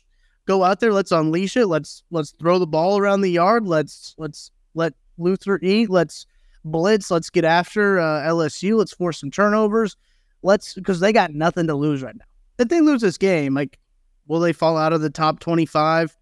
[0.47, 4.15] go out there, let's unleash it, let's let's throw the ball around the yard, let's
[4.17, 6.25] let's let Luther eat, let's
[6.65, 9.95] blitz, let's get after uh, LSU, let's force some turnovers,
[10.43, 12.25] let's because they got nothing to lose right now.
[12.59, 13.79] If they lose this game, like,
[14.27, 16.13] will they fall out of the top twenty-five?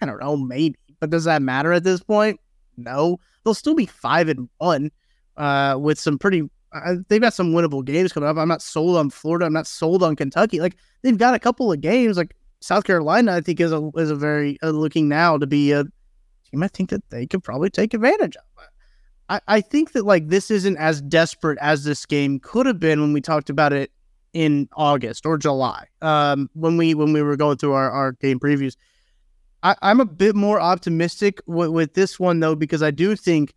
[0.00, 2.40] I don't know, maybe, but does that matter at this point?
[2.76, 4.90] No, they'll still be five and one
[5.36, 6.50] uh, with some pretty.
[6.72, 8.36] Uh, they've got some winnable games coming up.
[8.36, 9.46] I'm not sold on Florida.
[9.46, 10.60] I'm not sold on Kentucky.
[10.60, 12.16] Like they've got a couple of games.
[12.16, 15.72] Like South Carolina, I think is a is a very uh, looking now to be
[15.72, 15.84] a
[16.50, 16.62] team.
[16.62, 18.42] I think that they could probably take advantage of.
[19.28, 23.00] I, I think that like this isn't as desperate as this game could have been
[23.00, 23.90] when we talked about it
[24.32, 25.86] in August or July.
[26.02, 28.76] Um, when we when we were going through our, our game previews.
[29.66, 33.52] I, I'm a bit more optimistic with, with this one though, because I do think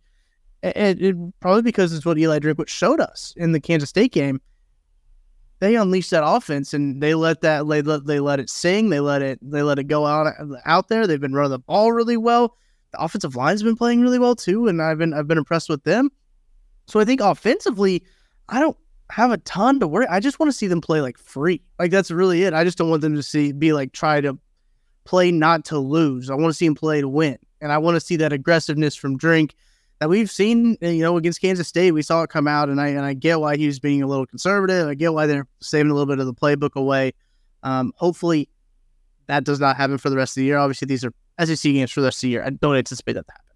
[0.62, 4.40] and it, probably because it's what Eli Drinkwitz showed us in the Kansas State game.
[5.60, 8.90] They unleashed that offense and they let that they let, they let it sing.
[8.90, 11.06] They let it they let it go out out there.
[11.06, 12.56] They've been running the ball really well.
[12.90, 15.84] The offensive line's been playing really well too, and I've been I've been impressed with
[15.84, 16.10] them.
[16.86, 18.02] So I think offensively,
[18.48, 18.76] I don't
[19.10, 20.06] have a ton to worry.
[20.08, 21.62] I just want to see them play like free.
[21.78, 22.52] Like that's really it.
[22.52, 24.36] I just don't want them to see be like try to
[25.04, 26.30] play not to lose.
[26.30, 28.94] I want to see him play to win, and I want to see that aggressiveness
[28.94, 29.54] from Drink
[30.00, 31.92] that we've seen, you know, against Kansas State.
[31.92, 34.06] We saw it come out, and I and I get why he was being a
[34.06, 34.88] little conservative.
[34.88, 37.12] I get why they're saving a little bit of the playbook away.
[37.62, 38.48] Um, hopefully,
[39.26, 40.58] that does not happen for the rest of the year.
[40.58, 41.12] Obviously, these are
[41.44, 42.44] SEC games for the rest of the year.
[42.44, 43.46] I don't anticipate that to happen.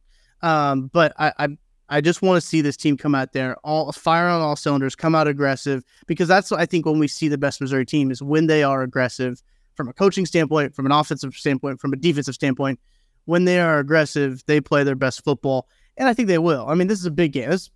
[0.42, 1.48] Um, but I, I
[1.88, 4.94] I just want to see this team come out there, all fire on all cylinders,
[4.94, 8.22] come out aggressive, because that's I think when we see the best Missouri team is
[8.22, 9.42] when they are aggressive
[9.74, 12.80] from a coaching standpoint, from an offensive standpoint, from a defensive standpoint.
[13.26, 16.66] When they are aggressive, they play their best football and I think they will.
[16.68, 17.50] I mean, this is a big game.
[17.50, 17.70] This,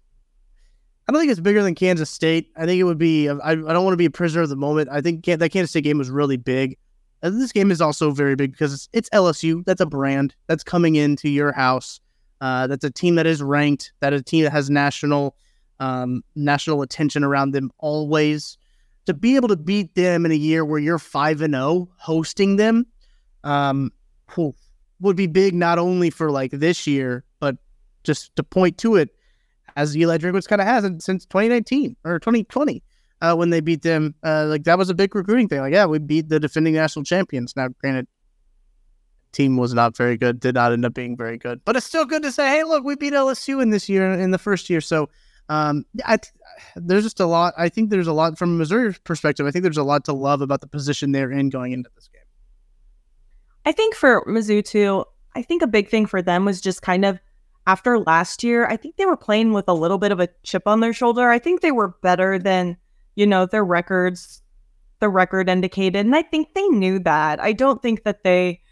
[1.08, 2.50] I don't think it's bigger than Kansas State.
[2.56, 3.28] I think it would be.
[3.28, 4.88] I, I don't want to be a prisoner of the moment.
[4.90, 6.76] I think that Kansas State game was really big.
[7.22, 9.64] This game is also very big because it's, it's LSU.
[9.64, 12.00] That's a brand that's coming into your house.
[12.40, 13.92] Uh, that's a team that is ranked.
[14.00, 15.34] That is a team that has national
[15.80, 18.58] um, national attention around them always.
[19.08, 22.56] To be able to beat them in a year where you're five and zero hosting
[22.56, 22.86] them,
[23.42, 23.90] um,
[25.00, 27.56] would be big not only for like this year, but
[28.04, 29.08] just to point to it,
[29.76, 32.82] as Eli Drinkwitz kind of has it since 2019 or 2020
[33.22, 34.14] uh, when they beat them.
[34.22, 35.60] Uh, like that was a big recruiting thing.
[35.60, 37.56] Like, yeah, we beat the defending national champions.
[37.56, 38.08] Now, granted,
[39.32, 42.04] team was not very good, did not end up being very good, but it's still
[42.04, 44.82] good to say, hey, look, we beat LSU in this year in the first year.
[44.82, 45.08] So,
[45.48, 46.18] um, I,
[46.76, 47.54] there's just a lot.
[47.56, 49.46] I think there's a lot from Missouri's perspective.
[49.46, 52.08] I think there's a lot to love about the position they're in going into this
[52.08, 52.22] game.
[53.64, 57.04] I think for Mizzou too, I think a big thing for them was just kind
[57.04, 57.18] of
[57.66, 60.62] after last year, I think they were playing with a little bit of a chip
[60.66, 61.28] on their shoulder.
[61.28, 62.78] I think they were better than,
[63.14, 64.42] you know, their records,
[65.00, 66.06] the record indicated.
[66.06, 67.40] And I think they knew that.
[67.42, 68.62] I don't think that they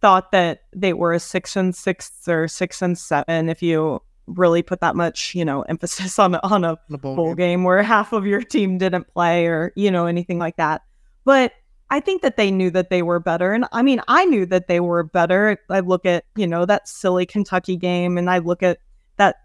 [0.00, 4.62] thought that they were a six and six or six and seven if you really
[4.62, 7.36] put that much, you know, emphasis on on a bowl bowl game.
[7.36, 10.82] game where half of your team didn't play or, you know, anything like that.
[11.24, 11.52] But
[11.90, 13.52] I think that they knew that they were better.
[13.52, 15.58] And I mean, I knew that they were better.
[15.68, 18.78] I look at, you know, that silly Kentucky game and I look at
[19.18, 19.36] that,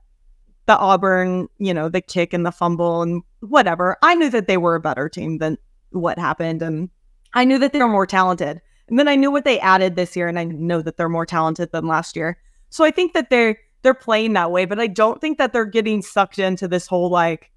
[0.65, 3.97] the Auburn, you know, the kick and the fumble and whatever.
[4.01, 5.57] I knew that they were a better team than
[5.89, 6.61] what happened.
[6.61, 6.89] And
[7.33, 8.61] I knew that they were more talented.
[8.87, 11.25] And then I knew what they added this year and I know that they're more
[11.25, 12.37] talented than last year.
[12.69, 13.57] So I think that they're,
[13.87, 17.09] they're playing that way, but I don't think that they're getting sucked into this whole
[17.09, 17.49] like,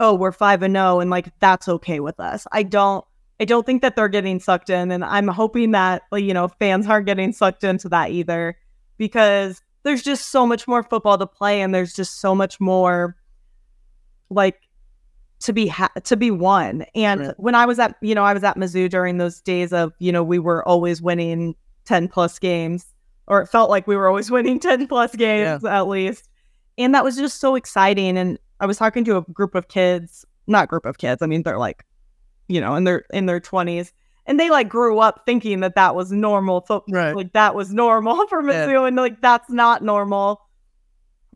[0.00, 2.46] oh, we're five and no, and like that's okay with us.
[2.52, 3.04] I don't
[3.38, 6.48] I don't think that they're getting sucked in, and I'm hoping that like, you know
[6.48, 8.56] fans aren't getting sucked into that either,
[8.96, 13.14] because there's just so much more football to play, and there's just so much more
[14.30, 14.58] like
[15.40, 16.86] to be ha- to be won.
[16.94, 17.34] And Right.
[17.36, 20.12] when I was at you know I was at Mizzou during those days of you
[20.12, 22.86] know we were always winning ten plus games.
[23.28, 25.78] Or it felt like we were always winning 10 plus games yeah.
[25.78, 26.28] at least.
[26.76, 28.16] And that was just so exciting.
[28.16, 31.22] And I was talking to a group of kids, not group of kids.
[31.22, 31.84] I mean, they're like,
[32.48, 33.92] you know, in their in their 20s.
[34.26, 36.64] And they like grew up thinking that that was normal.
[36.68, 37.16] So, right.
[37.16, 38.86] Like that was normal for Mizzou, yeah.
[38.86, 40.42] and like that's not normal.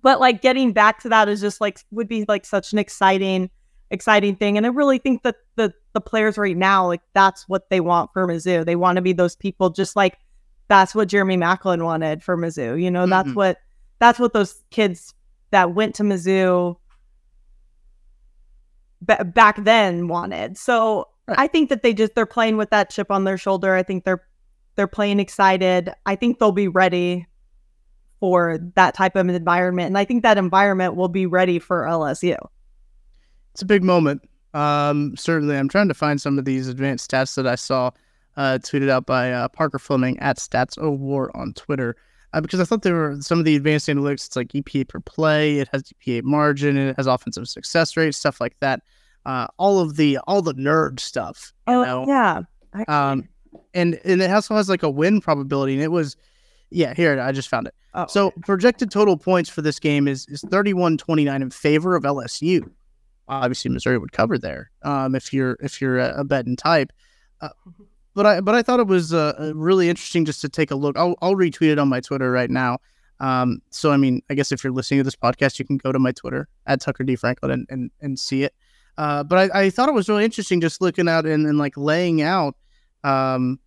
[0.02, 3.50] But like getting back to that is just like would be like such an exciting,
[3.90, 4.57] exciting thing.
[4.57, 8.11] And I really think that the the players right now, like that's what they want
[8.12, 8.64] for Mizzou.
[8.64, 10.18] They want to be those people just like
[10.68, 12.81] that's what Jeremy Maclin wanted for Mizzou.
[12.83, 13.37] You know, that's mm-hmm.
[13.37, 13.59] what
[13.98, 15.14] that's what those kids
[15.51, 16.77] that went to Mizzou
[19.07, 20.57] b- back then wanted.
[20.57, 21.38] So right.
[21.38, 23.75] I think that they just they're playing with that chip on their shoulder.
[23.75, 24.25] I think they're
[24.77, 25.92] they're playing excited.
[26.07, 27.27] I think they'll be ready
[28.20, 32.37] for that type of environment, and I think that environment will be ready for LSU.
[33.53, 34.22] It's a big moment.
[34.55, 37.90] Um, certainly, I'm trying to find some of these advanced stats that I saw
[38.37, 41.97] uh, tweeted out by uh, Parker Fleming at Stats War on Twitter.
[42.35, 44.27] Uh, because I thought there were some of the advanced analytics.
[44.27, 48.40] It's like EPA per play, it has EPA margin, it has offensive success rate, stuff
[48.40, 48.83] like that.
[49.27, 51.53] Uh, all of the all the nerd stuff.
[51.66, 52.05] oh know?
[52.09, 52.40] yeah.
[52.88, 53.29] Um,
[53.75, 56.16] and and it also has like a win probability, and it was,
[56.71, 56.95] yeah.
[56.95, 57.75] Here I just found it.
[57.95, 58.40] Oh, so okay.
[58.40, 62.68] projected total points for this game is is 31-29 in favor of LSU.
[63.29, 64.71] Obviously, Missouri would cover there.
[64.83, 66.92] Um, if you're if you're a, a betting type.
[67.42, 67.51] Uh,
[68.14, 70.75] but I but I thought it was uh, uh, really interesting just to take a
[70.75, 70.96] look.
[70.96, 72.79] I'll I'll retweet it on my Twitter right now.
[73.20, 75.92] Um, so I mean, I guess if you're listening to this podcast, you can go
[75.92, 78.55] to my Twitter at Tucker D Franklin and and, and see it.
[78.98, 81.77] Uh, but I, I thought it was really interesting just looking out and, and like
[81.77, 82.57] laying out
[83.05, 83.59] um,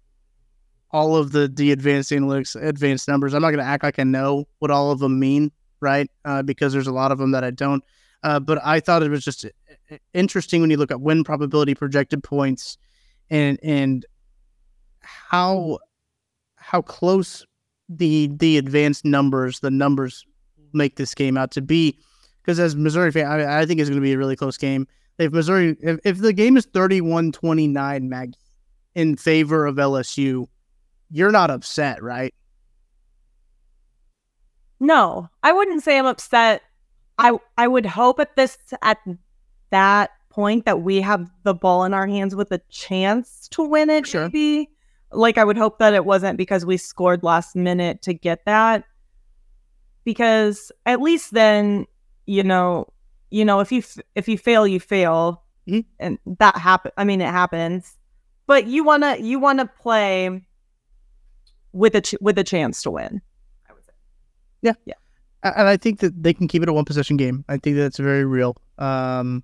[0.91, 3.33] all of the the advanced analytics, advanced numbers.
[3.33, 6.09] I'm not going to act like I know what all of them mean, right?
[6.23, 7.83] Uh, because there's a lot of them that I don't.
[8.23, 11.75] Uh, but I thought it was just uh, interesting when you look at win probability,
[11.75, 12.77] projected points,
[13.29, 14.05] and and
[15.05, 15.79] how
[16.57, 17.45] how close
[17.89, 20.25] the the advanced numbers, the numbers
[20.73, 21.97] make this game out to be.
[22.41, 24.87] Because as Missouri fan, I, I think it's going to be a really close game.
[25.17, 28.33] If Missouri, if, if the game is 31-29, Mag,
[28.93, 30.47] in favor of LSU,
[31.09, 32.33] you're not upset, right?
[34.79, 36.61] No, I wouldn't say I'm upset.
[37.17, 38.99] I I would hope at this at
[39.69, 43.89] that point that we have the ball in our hands with a chance to win
[43.89, 44.05] it.
[44.05, 44.23] Sure.
[44.23, 44.69] Maybe
[45.15, 48.83] like I would hope that it wasn't because we scored last minute to get that.
[50.03, 51.87] Because at least then,
[52.25, 52.87] you know,
[53.31, 55.81] you know, if you if you fail, you fail, mm-hmm.
[55.99, 56.91] and that happen.
[56.97, 57.97] I mean, it happens.
[58.47, 60.41] But you wanna you wanna play
[61.73, 63.21] with a ch- with a chance to win.
[63.69, 63.93] I would say.
[64.61, 64.93] Yeah, yeah.
[65.43, 67.45] And I think that they can keep it a one possession game.
[67.49, 68.57] I think that's very real.
[68.79, 69.43] Um,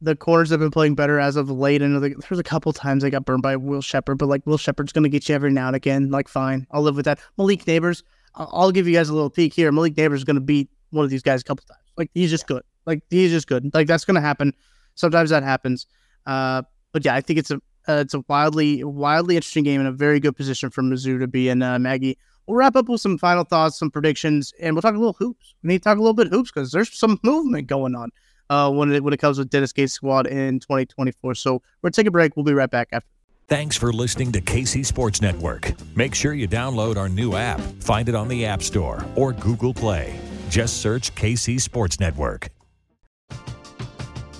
[0.00, 1.82] the corners have been playing better as of late.
[1.82, 4.92] And there's a couple times they got burned by Will Sheppard, but like Will Sheppard's
[4.92, 6.10] going to get you every now and again.
[6.10, 7.20] Like, fine, I'll live with that.
[7.36, 8.02] Malik Nabers,
[8.34, 9.70] I'll give you guys a little peek here.
[9.72, 11.80] Malik Nabers is going to beat one of these guys a couple times.
[11.96, 12.62] Like, he's just good.
[12.86, 13.72] Like, he's just good.
[13.74, 14.54] Like, that's going to happen.
[14.94, 15.86] Sometimes that happens.
[16.26, 19.88] Uh, but yeah, I think it's a uh, it's a wildly wildly interesting game and
[19.88, 21.62] a very good position for Mizzou to be in.
[21.62, 24.98] Uh, Maggie, we'll wrap up with some final thoughts, some predictions, and we'll talk a
[24.98, 25.54] little hoops.
[25.62, 28.10] We need to talk a little bit hoops because there's some movement going on
[28.50, 31.34] uh, when it when it comes with Dennis Gates squad in 2024.
[31.36, 32.36] So we're gonna take a break.
[32.36, 33.08] We'll be right back after.
[33.48, 35.72] Thanks for listening to KC Sports Network.
[35.96, 37.60] Make sure you download our new app.
[37.80, 40.18] Find it on the App Store or Google Play.
[40.48, 42.48] Just search KC Sports Network.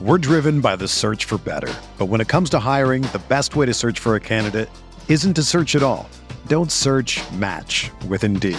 [0.01, 1.73] We're driven by the search for better.
[1.99, 4.71] But when it comes to hiring, the best way to search for a candidate
[5.09, 6.09] isn't to search at all.
[6.47, 8.59] Don't search match with Indeed.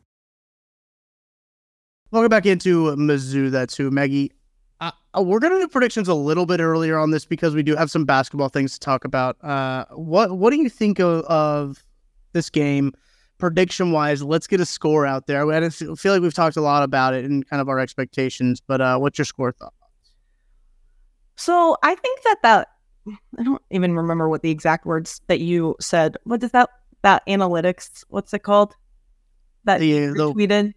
[2.11, 3.49] Welcome back into Mizzou.
[3.49, 4.33] That's who, Maggie.
[4.81, 7.63] Uh, uh, we're going to do predictions a little bit earlier on this because we
[7.63, 9.41] do have some basketball things to talk about.
[9.41, 11.85] Uh, what What do you think of, of
[12.33, 12.91] this game,
[13.37, 14.21] prediction wise?
[14.21, 15.49] Let's get a score out there.
[15.49, 18.81] I feel like we've talked a lot about it and kind of our expectations, but
[18.81, 19.73] uh, what's your score thought?
[21.37, 22.67] So I think that that
[23.39, 26.17] I don't even remember what the exact words that you said.
[26.25, 26.69] What is that?
[27.03, 28.03] That analytics?
[28.09, 28.75] What's it called?
[29.63, 30.73] That the, you the tweeted.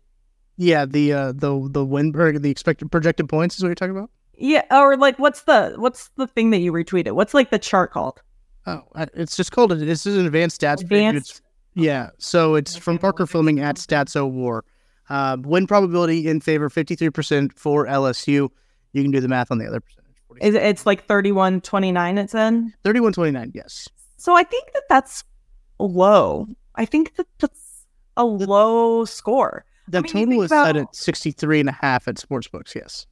[0.56, 3.96] Yeah, the uh, the the win or the expected projected points is what you're talking
[3.96, 4.10] about.
[4.36, 7.12] Yeah, or like what's the what's the thing that you retweeted?
[7.12, 8.22] What's like the chart called?
[8.66, 8.82] Oh,
[9.14, 10.80] it's just called it this is an advanced stats.
[10.80, 11.42] Advanced.
[11.74, 14.64] yeah, so it's from Parker Fleming at Stats O War.
[15.10, 18.48] Uh, win probability in favor 53% for LSU.
[18.94, 20.04] You can do the math on the other percentage.
[20.40, 22.72] Is it's like 31 29 it's in?
[22.82, 23.88] 31 29, yes.
[24.16, 25.24] So I think that that's
[25.78, 26.46] low.
[26.74, 27.86] I think that that's
[28.16, 29.64] a low score.
[29.88, 33.06] The I mean, total is about, set at 63 and a half at sportsbooks, yes.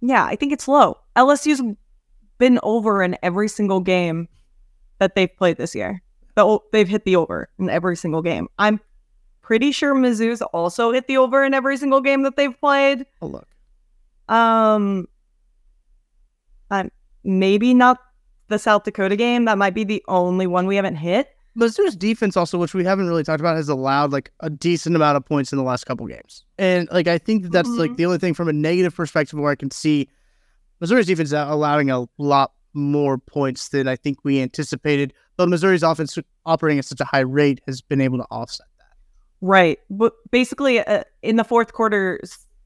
[0.00, 0.98] Yeah, I think it's low.
[1.16, 1.62] LSU's
[2.38, 4.28] been over in every single game
[4.98, 6.02] that they've played this year.
[6.72, 8.48] They've hit the over in every single game.
[8.58, 8.80] I'm
[9.42, 13.04] pretty sure Mizzou's also hit the over in every single game that they've played.
[13.20, 13.48] Oh, look.
[14.28, 15.06] Um,
[16.70, 16.90] um,
[17.24, 17.98] maybe not
[18.48, 19.44] the South Dakota game.
[19.44, 21.28] That might be the only one we haven't hit.
[21.58, 25.16] Mizzou's defense also, which we haven't really talked about, has allowed like a decent amount
[25.16, 26.44] of points in the last couple games.
[26.58, 27.78] And like I think that that's mm-hmm.
[27.78, 30.08] like the only thing from a negative perspective where I can see
[30.80, 35.12] Missouri's defense allowing a lot more points than I think we anticipated.
[35.36, 38.96] But Missouri's offense operating at such a high rate has been able to offset that.
[39.40, 39.78] Right.
[39.88, 42.20] But basically, uh, in the fourth quarter,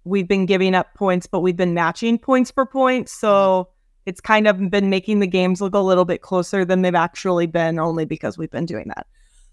[0.04, 3.08] we've been giving up points, but we've been matching points per point.
[3.08, 3.68] So
[4.06, 7.46] it's kind of been making the games look a little bit closer than they've actually
[7.46, 9.06] been, only because we've been doing that.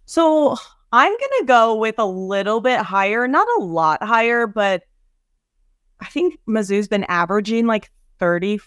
[0.05, 0.57] So
[0.91, 4.83] I'm going to go with a little bit higher, not a lot higher, but
[6.01, 8.59] I think Mizzou's been averaging like 30.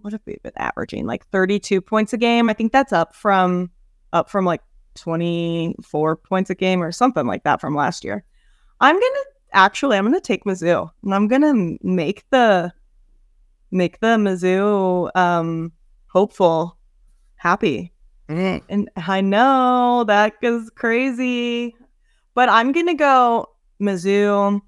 [0.00, 1.06] What have we been averaging?
[1.06, 2.48] Like 32 points a game.
[2.48, 3.70] I think that's up from
[4.12, 4.62] up from like
[4.94, 8.24] 24 points a game or something like that from last year.
[8.80, 12.72] I'm gonna actually I'm gonna take Mizzou and I'm gonna make the
[13.70, 15.72] make the Mizzou um,
[16.08, 16.76] hopeful
[17.36, 17.92] happy.
[18.28, 18.62] Mm.
[18.68, 21.74] And I know that is crazy,
[22.34, 23.46] but I'm gonna go
[23.80, 24.60] Mizzou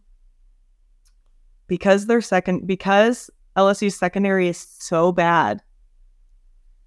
[1.66, 5.60] because they're second because LSU's secondary is so bad.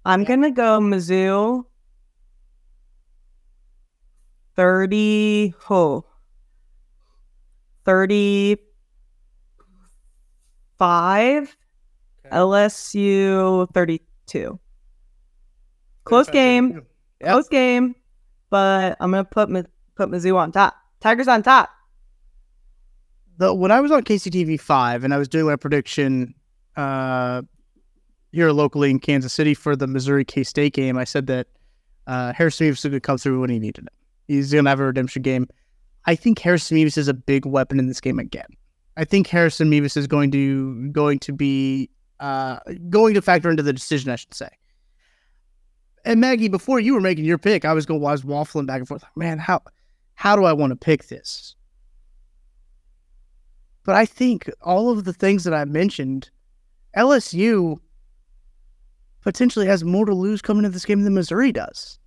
[0.04, 1.64] I'm gonna go Mizzou
[4.56, 6.04] 30 oh,
[7.84, 8.76] 35
[12.34, 14.58] LSU 32.
[16.04, 16.84] Close game.
[17.20, 17.30] Yep.
[17.30, 17.94] Close game.
[18.50, 19.48] But I'm going to put
[19.94, 20.74] put Mizzou on top.
[21.00, 21.70] Tigers on top.
[23.38, 26.34] The, when I was on KCTV 5 and I was doing my prediction
[26.76, 27.42] uh,
[28.32, 31.48] here locally in Kansas City for the Missouri K State game, I said that
[32.06, 33.92] uh, Harrison Mevis could come through when he needed it.
[34.28, 35.48] He's going to have a redemption game.
[36.06, 38.46] I think Harrison Mevis is a big weapon in this game again.
[38.96, 42.58] I think Harrison Mevis is going to going to be uh,
[42.88, 44.48] going to factor into the decision, I should say.
[46.04, 48.78] And Maggie, before you were making your pick, I was going, I was waffling back
[48.78, 49.04] and forth.
[49.16, 49.62] Man, how
[50.14, 51.56] how do I want to pick this?
[53.84, 56.30] But I think all of the things that I mentioned,
[56.96, 57.78] LSU
[59.22, 61.98] potentially has more to lose coming into this game than Missouri does.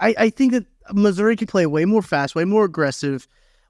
[0.00, 3.26] I, I think that Missouri can play way more fast, way more aggressive,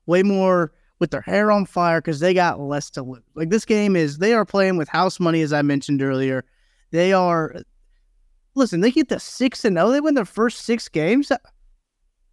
[0.06, 3.22] way more with their hair on fire because they got less to lose.
[3.34, 6.44] Like this game is, they are playing with house money, as I mentioned earlier.
[6.90, 7.56] They are,
[8.54, 9.88] listen, they get the six and zero.
[9.88, 11.30] Oh, they win their first six games.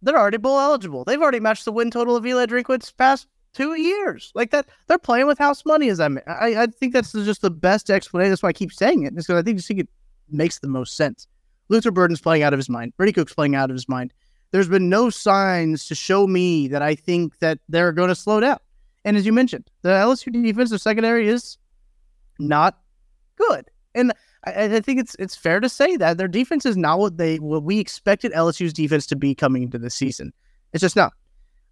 [0.02, 1.04] They're already bowl eligible.
[1.04, 4.32] They've already matched the win total of Eli Drinkwitz's past two years.
[4.34, 5.88] Like that, they're playing with house money.
[5.88, 8.30] As I, I, I think that's just the best explanation.
[8.30, 9.14] That's why I keep saying it.
[9.14, 9.88] Because I think, I think it
[10.30, 11.26] makes the most sense.
[11.68, 12.92] Luther Burden's playing out of his mind.
[12.96, 14.12] Brady Cook's playing out of his mind
[14.54, 18.38] there's been no signs to show me that I think that they're going to slow
[18.38, 18.58] down.
[19.04, 21.58] And as you mentioned, the LSU defensive secondary is
[22.38, 22.78] not
[23.34, 23.68] good.
[23.96, 24.12] And
[24.46, 27.40] I, I, think it's it's fair to say that their defense is not what they
[27.40, 30.32] what we expected LSU's defense to be coming into the season.
[30.72, 31.14] It's just not.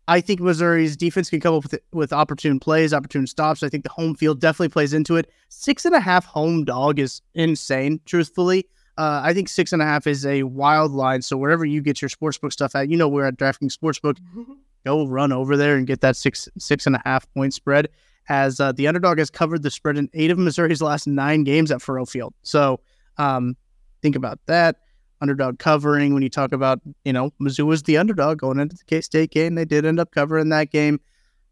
[0.08, 3.62] I think Missouri's defense can come up with with opportune plays, opportune stops.
[3.62, 5.30] I think the home field definitely plays into it.
[5.50, 8.66] Six and a half home dog is insane, truthfully.
[8.98, 11.22] Uh, I think six and a half is a wild line.
[11.22, 14.18] So wherever you get your sportsbook stuff at, you know we're at DraftKings Sportsbook.
[14.84, 17.88] go run over there and get that six six and a half point spread.
[18.28, 21.70] As uh, the underdog has covered the spread in eight of Missouri's last nine games
[21.72, 22.34] at Faurot Field.
[22.42, 22.80] So
[23.18, 23.56] um,
[24.00, 24.76] think about that
[25.20, 26.14] underdog covering.
[26.14, 29.30] When you talk about you know Mizzou was the underdog going into the K State
[29.30, 31.00] game, they did end up covering that game.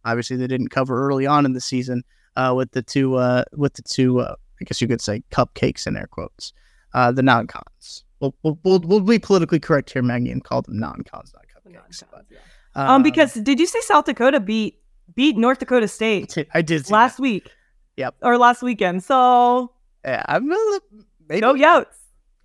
[0.05, 2.03] Obviously, they didn't cover early on in the season
[2.37, 5.87] uh, with the two uh, with the two uh, I guess you could say cupcakes
[5.87, 6.53] in air quotes,
[6.95, 8.05] uh, the non cons.
[8.21, 11.45] We'll, we'll, we'll, we'll be politically correct here, Maggie, and call them non cons, not
[11.47, 12.03] cupcakes.
[12.11, 12.27] But,
[12.75, 14.79] Um, because did you say South Dakota beat
[15.15, 17.23] beat North Dakota State I did last that.
[17.23, 17.51] week?
[17.97, 18.15] Yep.
[18.23, 19.03] Or last weekend.
[19.03, 19.73] So
[20.05, 20.81] Yeah, I'm a,
[21.29, 21.87] maybe go Yotes.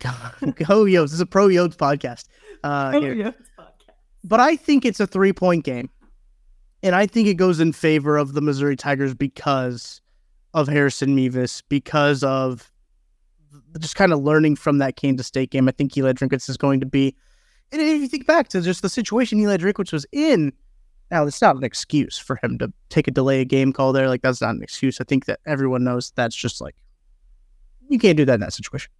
[0.00, 1.04] go Yotes.
[1.04, 2.24] This is a pro Yotes podcast.
[2.64, 2.92] Uh.
[2.92, 3.34] Yotes.
[4.24, 5.90] but I think it's a three point game.
[6.82, 10.00] And I think it goes in favor of the Missouri Tigers because
[10.54, 12.70] of Harrison Mevis, because of
[13.78, 15.68] just kind of learning from that Kansas State game.
[15.68, 17.14] I think Eli Drinkwitz is going to be.
[17.72, 20.52] And if you think back to just the situation Eli Drinkwitz was in,
[21.10, 24.08] now it's not an excuse for him to take a delay a game call there.
[24.08, 25.00] Like that's not an excuse.
[25.00, 26.74] I think that everyone knows that's just like
[27.88, 28.90] you can't do that in that situation.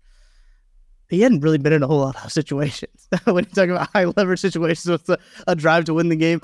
[1.08, 4.04] He hadn't really been in a whole lot of situations when you talk about high
[4.04, 6.40] leverage situations with a, a drive to win the game.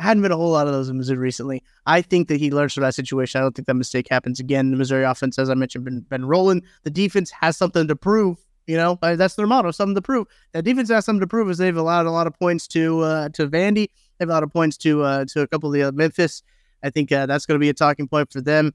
[0.00, 1.62] Hadn't been a whole lot of those in Missouri recently.
[1.86, 3.38] I think that he learns from that situation.
[3.38, 4.70] I don't think that mistake happens again.
[4.70, 6.62] The Missouri offense, as I mentioned, been been rolling.
[6.84, 8.38] The defense has something to prove.
[8.66, 10.26] You know, Uh, that's their motto, something to prove.
[10.52, 11.50] That defense has something to prove.
[11.50, 13.88] Is they've allowed a lot of points to uh, to Vandy.
[14.18, 16.42] They've allowed a lot of points to uh, to a couple of the uh, Memphis.
[16.82, 18.72] I think uh, that's going to be a talking point for them.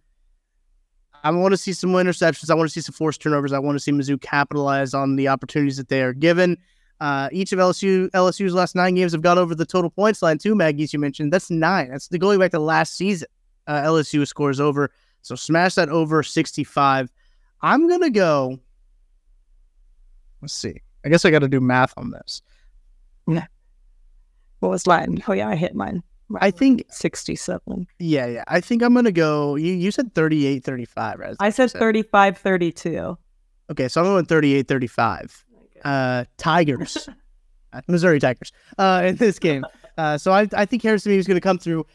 [1.23, 2.51] I want to see some interceptions.
[2.51, 3.51] I want to see some forced turnovers.
[3.51, 6.57] I want to see Mizzou capitalize on the opportunities that they are given.
[7.01, 10.37] Uh, each of LSU LSU's last nine games have gone over the total points line
[10.37, 10.55] too.
[10.55, 11.89] Maggie's you mentioned that's nine.
[11.89, 13.27] That's the going back to last season.
[13.67, 14.91] Uh, LSU scores over,
[15.21, 17.11] so smash that over sixty five.
[17.61, 18.59] I'm gonna go.
[20.41, 20.81] Let's see.
[21.03, 22.41] I guess I got to do math on this.
[24.59, 25.21] What was mine?
[25.27, 26.01] Oh yeah, I hit mine.
[26.41, 27.85] I think, sixty-seven.
[27.99, 28.43] yeah, yeah.
[28.47, 29.55] I think I'm gonna go.
[29.55, 31.35] You you said 38, 35, right?
[31.39, 33.17] I said 35, 32.
[33.69, 35.45] Okay, so I'm going 38, 35.
[35.84, 37.09] Uh, Tigers,
[37.73, 39.65] Uh, Missouri Tigers, uh, in this game.
[39.97, 41.86] Uh, so I, I think Harrison Mevis is going to come through.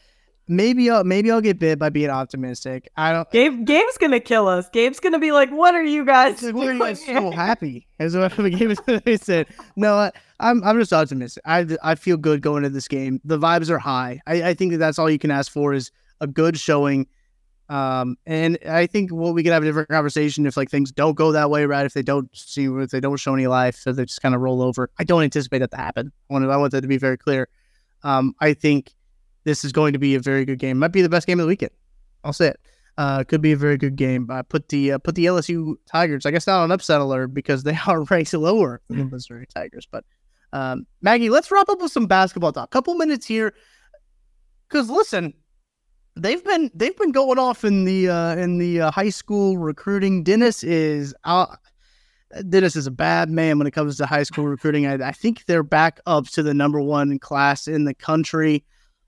[0.49, 2.91] Maybe I'll maybe I'll get bit by being optimistic.
[2.97, 3.31] I don't.
[3.31, 4.70] Gabe, Gabe's gonna kill us.
[4.70, 6.43] Gabe's gonna be like, "What are you guys?
[6.43, 7.87] Like, Why are you guys so happy?
[7.99, 8.74] As what the game
[9.05, 9.49] is said.
[9.76, 11.43] No, I, I'm I'm just optimistic.
[11.45, 13.20] I I feel good going into this game.
[13.22, 14.22] The vibes are high.
[14.26, 17.07] I, I think that that's all you can ask for is a good showing.
[17.71, 21.14] Um, and I think what we could have a different conversation if like things don't
[21.14, 21.87] go that way, right?
[21.87, 24.41] If they don't see, if they don't show any life, so they just kind of
[24.41, 24.91] roll over.
[24.99, 26.11] I don't anticipate that to happen.
[26.29, 27.49] I want, I want that to be very clear.
[28.03, 28.93] Um, I think
[29.45, 30.81] this is going to be a very good game.
[30.81, 31.71] Might be the best game of the weekend.
[32.25, 32.61] I'll say it.
[32.99, 34.29] Uh, could be a very good game.
[34.31, 36.27] I put the uh, put the LSU Tigers.
[36.27, 39.87] I guess not on upset alert because they are ranked lower than the Missouri Tigers.
[39.89, 40.05] But
[40.53, 42.73] um, Maggie, let's wrap up with some basketball talk.
[42.73, 43.55] Couple minutes here,
[44.68, 45.35] because listen,
[46.16, 50.22] they've been they've been going off in the uh, in the uh, high school recruiting.
[50.22, 51.14] Dennis is.
[52.48, 54.86] Dennis is a bad man when it comes to high school recruiting.
[54.86, 58.64] I, I think they're back up to the number one class in the country,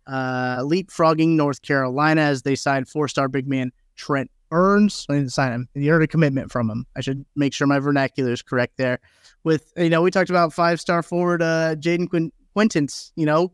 [0.09, 5.07] uh, leapfrogging North Carolina as they signed four-star big man Trent Burns.
[5.09, 5.69] I didn't sign him.
[5.75, 6.85] You heard a commitment from him.
[6.97, 8.99] I should make sure my vernacular is correct there.
[9.45, 13.13] With you know, we talked about five-star forward uh, Jayden Quin- Quaintance.
[13.15, 13.53] You know,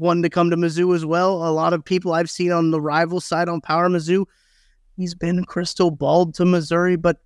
[0.00, 1.46] wanting to come to Mizzou as well.
[1.46, 4.24] A lot of people I've seen on the rival side on Power Mizzou,
[4.96, 6.96] he's been crystal balled to Missouri.
[6.96, 7.18] But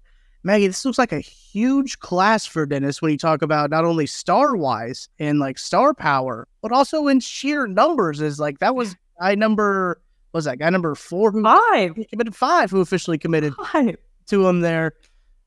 [0.43, 4.07] Maggie, this looks like a huge class for Dennis when you talk about not only
[4.07, 8.20] star wise and like star power, but also in sheer numbers.
[8.20, 10.01] Is like that was guy number
[10.33, 11.95] what was that guy number four who Five.
[12.11, 13.97] committed five who officially committed Five.
[14.27, 14.95] to him there.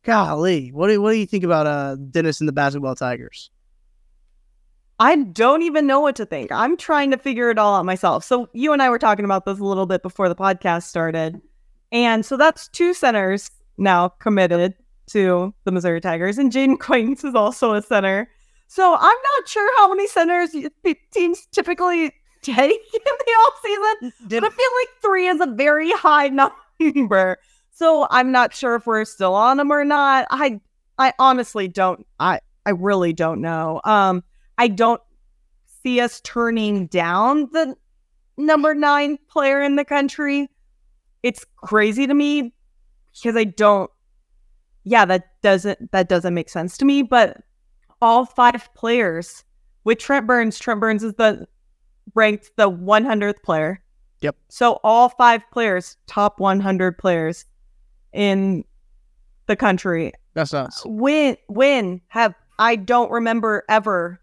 [0.04, 3.52] Golly, what do what do you think about uh Dennis and the basketball Tigers?
[5.00, 6.52] I don't even know what to think.
[6.52, 8.24] I'm trying to figure it all out myself.
[8.24, 11.39] So you and I were talking about this a little bit before the podcast started.
[11.91, 14.74] And so that's two centers now committed
[15.08, 16.38] to the Missouri Tigers.
[16.38, 18.28] And Jayden Quaintance is also a center.
[18.68, 19.00] So I'm
[19.36, 20.50] not sure how many centers
[21.12, 24.12] teams typically take in the offseason.
[24.28, 26.28] Did, But I feel like three is a very high
[26.80, 27.38] number.
[27.72, 30.28] So I'm not sure if we're still on them or not.
[30.32, 30.60] I
[30.98, 33.80] I honestly don't I I really don't know.
[33.84, 34.24] Um
[34.58, 35.01] I don't
[35.84, 37.76] see us turning down the
[38.38, 40.49] number 9 player in the country.
[41.24, 42.53] It's crazy to me
[43.14, 43.91] because I don't
[44.88, 47.41] yeah, that doesn't that doesn't make sense to me, but
[48.01, 49.43] all five players
[49.84, 51.45] with Trent Burns, Trent Burns is the
[52.16, 53.84] ranked the 100th player.
[54.22, 54.36] Yep.
[54.47, 57.45] So all five players, top 100 players
[58.14, 58.64] in
[59.47, 60.14] the country.
[60.34, 60.84] that's us.
[60.86, 64.22] When when have I don't remember ever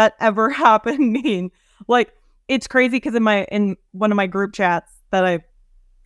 [0.00, 1.50] that ever happening.
[1.86, 2.12] Like
[2.48, 5.40] it's crazy because in my in one of my group chats that I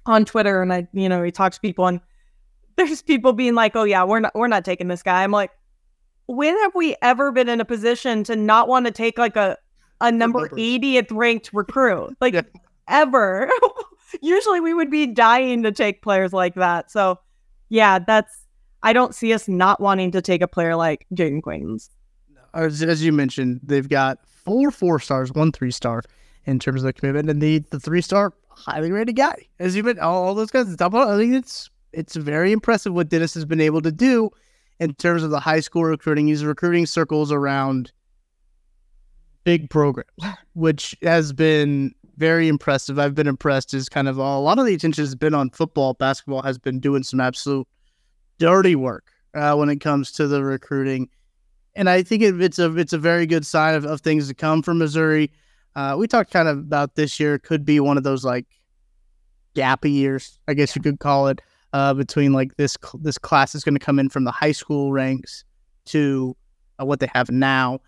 [0.07, 2.01] on Twitter and I you know we talk to people and
[2.77, 5.23] there's people being like, oh yeah, we're not we're not taking this guy.
[5.23, 5.53] I'm like,
[6.27, 9.57] when have we ever been in a position to not want to take like a
[10.01, 12.43] a number 80th ranked recruit like yeah.
[12.89, 13.49] ever?
[14.21, 16.91] Usually we would be dying to take players like that.
[16.91, 17.21] So
[17.69, 18.45] yeah, that's
[18.83, 21.91] I don't see us not wanting to take a player like Jayden Quaintance.
[22.55, 26.03] As, as you mentioned, they've got four four stars, one three star
[26.45, 29.37] in terms of the commitment, and the the three star highly rated guy.
[29.59, 30.75] As you mentioned, all, all those guys.
[30.81, 34.31] I think it's it's very impressive what Dennis has been able to do
[34.81, 36.27] in terms of the high school recruiting.
[36.27, 37.93] He's recruiting circles around
[39.45, 40.11] big programs,
[40.55, 42.99] which has been very impressive.
[42.99, 43.75] I've been impressed.
[43.75, 45.95] Is kind of a lot of the attention has been on football.
[45.95, 47.67] Basketball has been doing some absolute
[48.39, 51.09] dirty work uh, when it comes to the recruiting,
[51.77, 54.35] and I think it, it's a it's a very good sign of, of things to
[54.35, 55.31] come from Missouri.
[55.75, 58.47] Uh, we talked kind of about this year could be one of those like
[59.55, 61.41] gappy years, I guess you could call it,
[61.73, 64.93] uh, between like this this class is going to come in from the high school
[64.93, 65.45] ranks
[65.87, 66.37] to
[66.81, 67.81] uh, what they have now.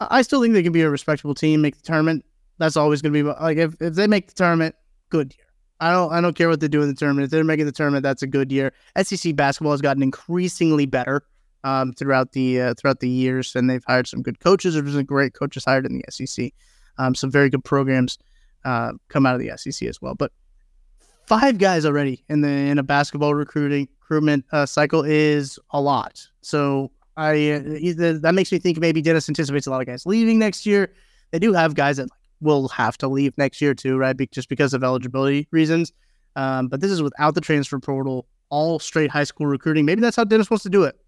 [0.00, 2.24] I still think they can be a respectable team, make the tournament.
[2.58, 4.74] That's always going to be like if, if they make the tournament,
[5.10, 5.46] good year.
[5.80, 7.24] I don't I don't care what they do in the tournament.
[7.24, 8.72] If they're making the tournament, that's a good year.
[9.02, 11.24] SEC basketball has gotten increasingly better
[11.64, 14.74] um, throughout the uh, throughout the years, and they've hired some good coaches.
[14.74, 16.52] There's been great coaches hired in the SEC.
[16.98, 18.18] Um, some very good programs
[18.64, 20.14] uh, come out of the SEC as well.
[20.14, 20.30] But
[21.26, 26.24] five guys already in the in a basketball recruiting recruitment uh, cycle is a lot.
[26.42, 27.62] So I uh,
[28.20, 30.92] that makes me think maybe Dennis anticipates a lot of guys leaving next year.
[31.30, 32.08] They do have guys that
[32.40, 34.16] will have to leave next year too, right?
[34.16, 35.92] Be- just because of eligibility reasons.
[36.36, 39.84] Um, but this is without the transfer portal, all straight high school recruiting.
[39.84, 40.98] Maybe that's how Dennis wants to do it.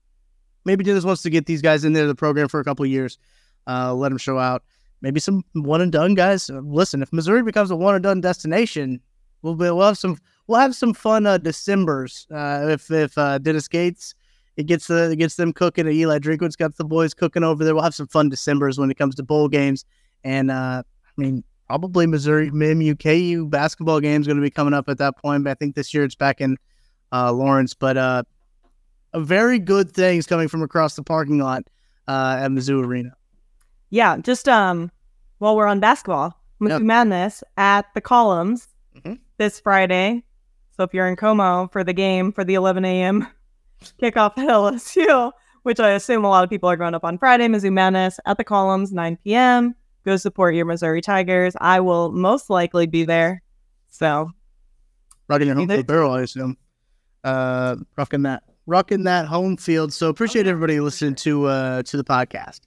[0.66, 3.18] Maybe Dennis wants to get these guys in there the program for a couple years,
[3.66, 4.62] uh, let them show out
[5.00, 6.50] maybe some one and done guys.
[6.50, 9.00] Uh, listen, if Missouri becomes a one and done destination,
[9.42, 12.26] we'll be, we'll have some we'll have some fun uh, December's.
[12.30, 14.14] Uh, if if uh, Dennis Gates
[14.56, 17.64] it gets the it gets them cooking, and Eli Drinkwitz's got the boys cooking over
[17.64, 17.74] there.
[17.74, 19.84] We'll have some fun December's when it comes to bowl games,
[20.24, 24.88] and uh, I mean probably Missouri MIM UKU basketball games going to be coming up
[24.88, 25.44] at that point.
[25.44, 26.56] But I think this year it's back in
[27.12, 28.22] uh, Lawrence, but uh,
[29.20, 31.64] very good things coming from across the parking lot
[32.08, 33.16] uh, at Mizzou Arena
[33.90, 34.90] yeah, just um,
[35.38, 36.82] while we're on basketball, yep.
[36.82, 39.14] Madness at the Columns mm-hmm.
[39.38, 40.24] this Friday.
[40.76, 43.26] So if you're in Como for the game for the 11 a.m.
[44.02, 47.48] kickoff at LSU, which I assume a lot of people are going up on Friday,
[47.48, 49.74] Mizzou Madness at the Columns, 9 p.m.
[50.04, 51.54] Go support your Missouri Tigers.
[51.60, 53.42] I will most likely be there.
[53.88, 54.30] So,
[55.28, 56.56] rocking your Homefield Apparel, I assume.
[57.24, 59.92] Uh, rocking that, rocking that home field.
[59.92, 62.60] So appreciate everybody listening to uh to the podcast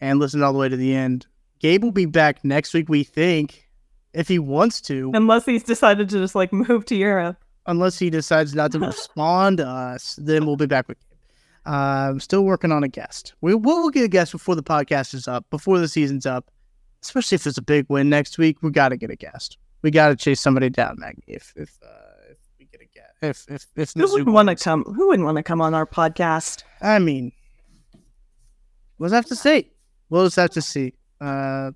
[0.00, 1.26] and listen all the way to the end.
[1.60, 3.68] Gabe will be back next week, we think,
[4.12, 5.12] if he wants to.
[5.14, 7.36] Unless he's decided to just like move to Europe.
[7.66, 11.18] Unless he decides not to respond to us, then we'll be back with Gabe.
[11.64, 13.34] I'm uh, still working on a guest.
[13.40, 16.50] We will get a guest before the podcast is up, before the season's up.
[17.04, 19.58] Especially if there's a big win next week, we got to get a guest.
[19.82, 21.22] We got to chase somebody down, Maggie.
[21.26, 24.56] If if uh, if we get a guest, if if if who wouldn't want to
[24.56, 24.84] come?
[24.84, 26.64] Who wouldn't want to come on our podcast?
[26.80, 27.32] I mean,
[28.96, 29.70] what does I have to say?
[30.10, 30.94] We'll just have to see.
[31.20, 31.70] Uh,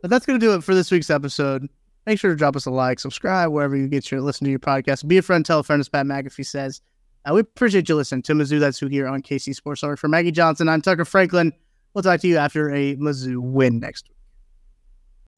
[0.00, 1.68] but that's going to do it for this week's episode.
[2.06, 4.60] Make sure to drop us a like, subscribe wherever you get your listen to your
[4.60, 5.06] podcast.
[5.06, 6.80] Be a friend, tell a friend, as Pat McAfee says.
[7.24, 9.82] Uh, we appreciate you listening to Mizzou That's Who here on KC Sports.
[9.82, 10.68] Sorry for Maggie Johnson.
[10.68, 11.52] I'm Tucker Franklin.
[11.92, 14.16] We'll talk to you after a Mizzou win next week.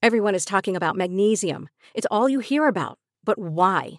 [0.03, 1.69] Everyone is talking about magnesium.
[1.95, 2.99] It's all you hear about.
[3.25, 3.99] But why?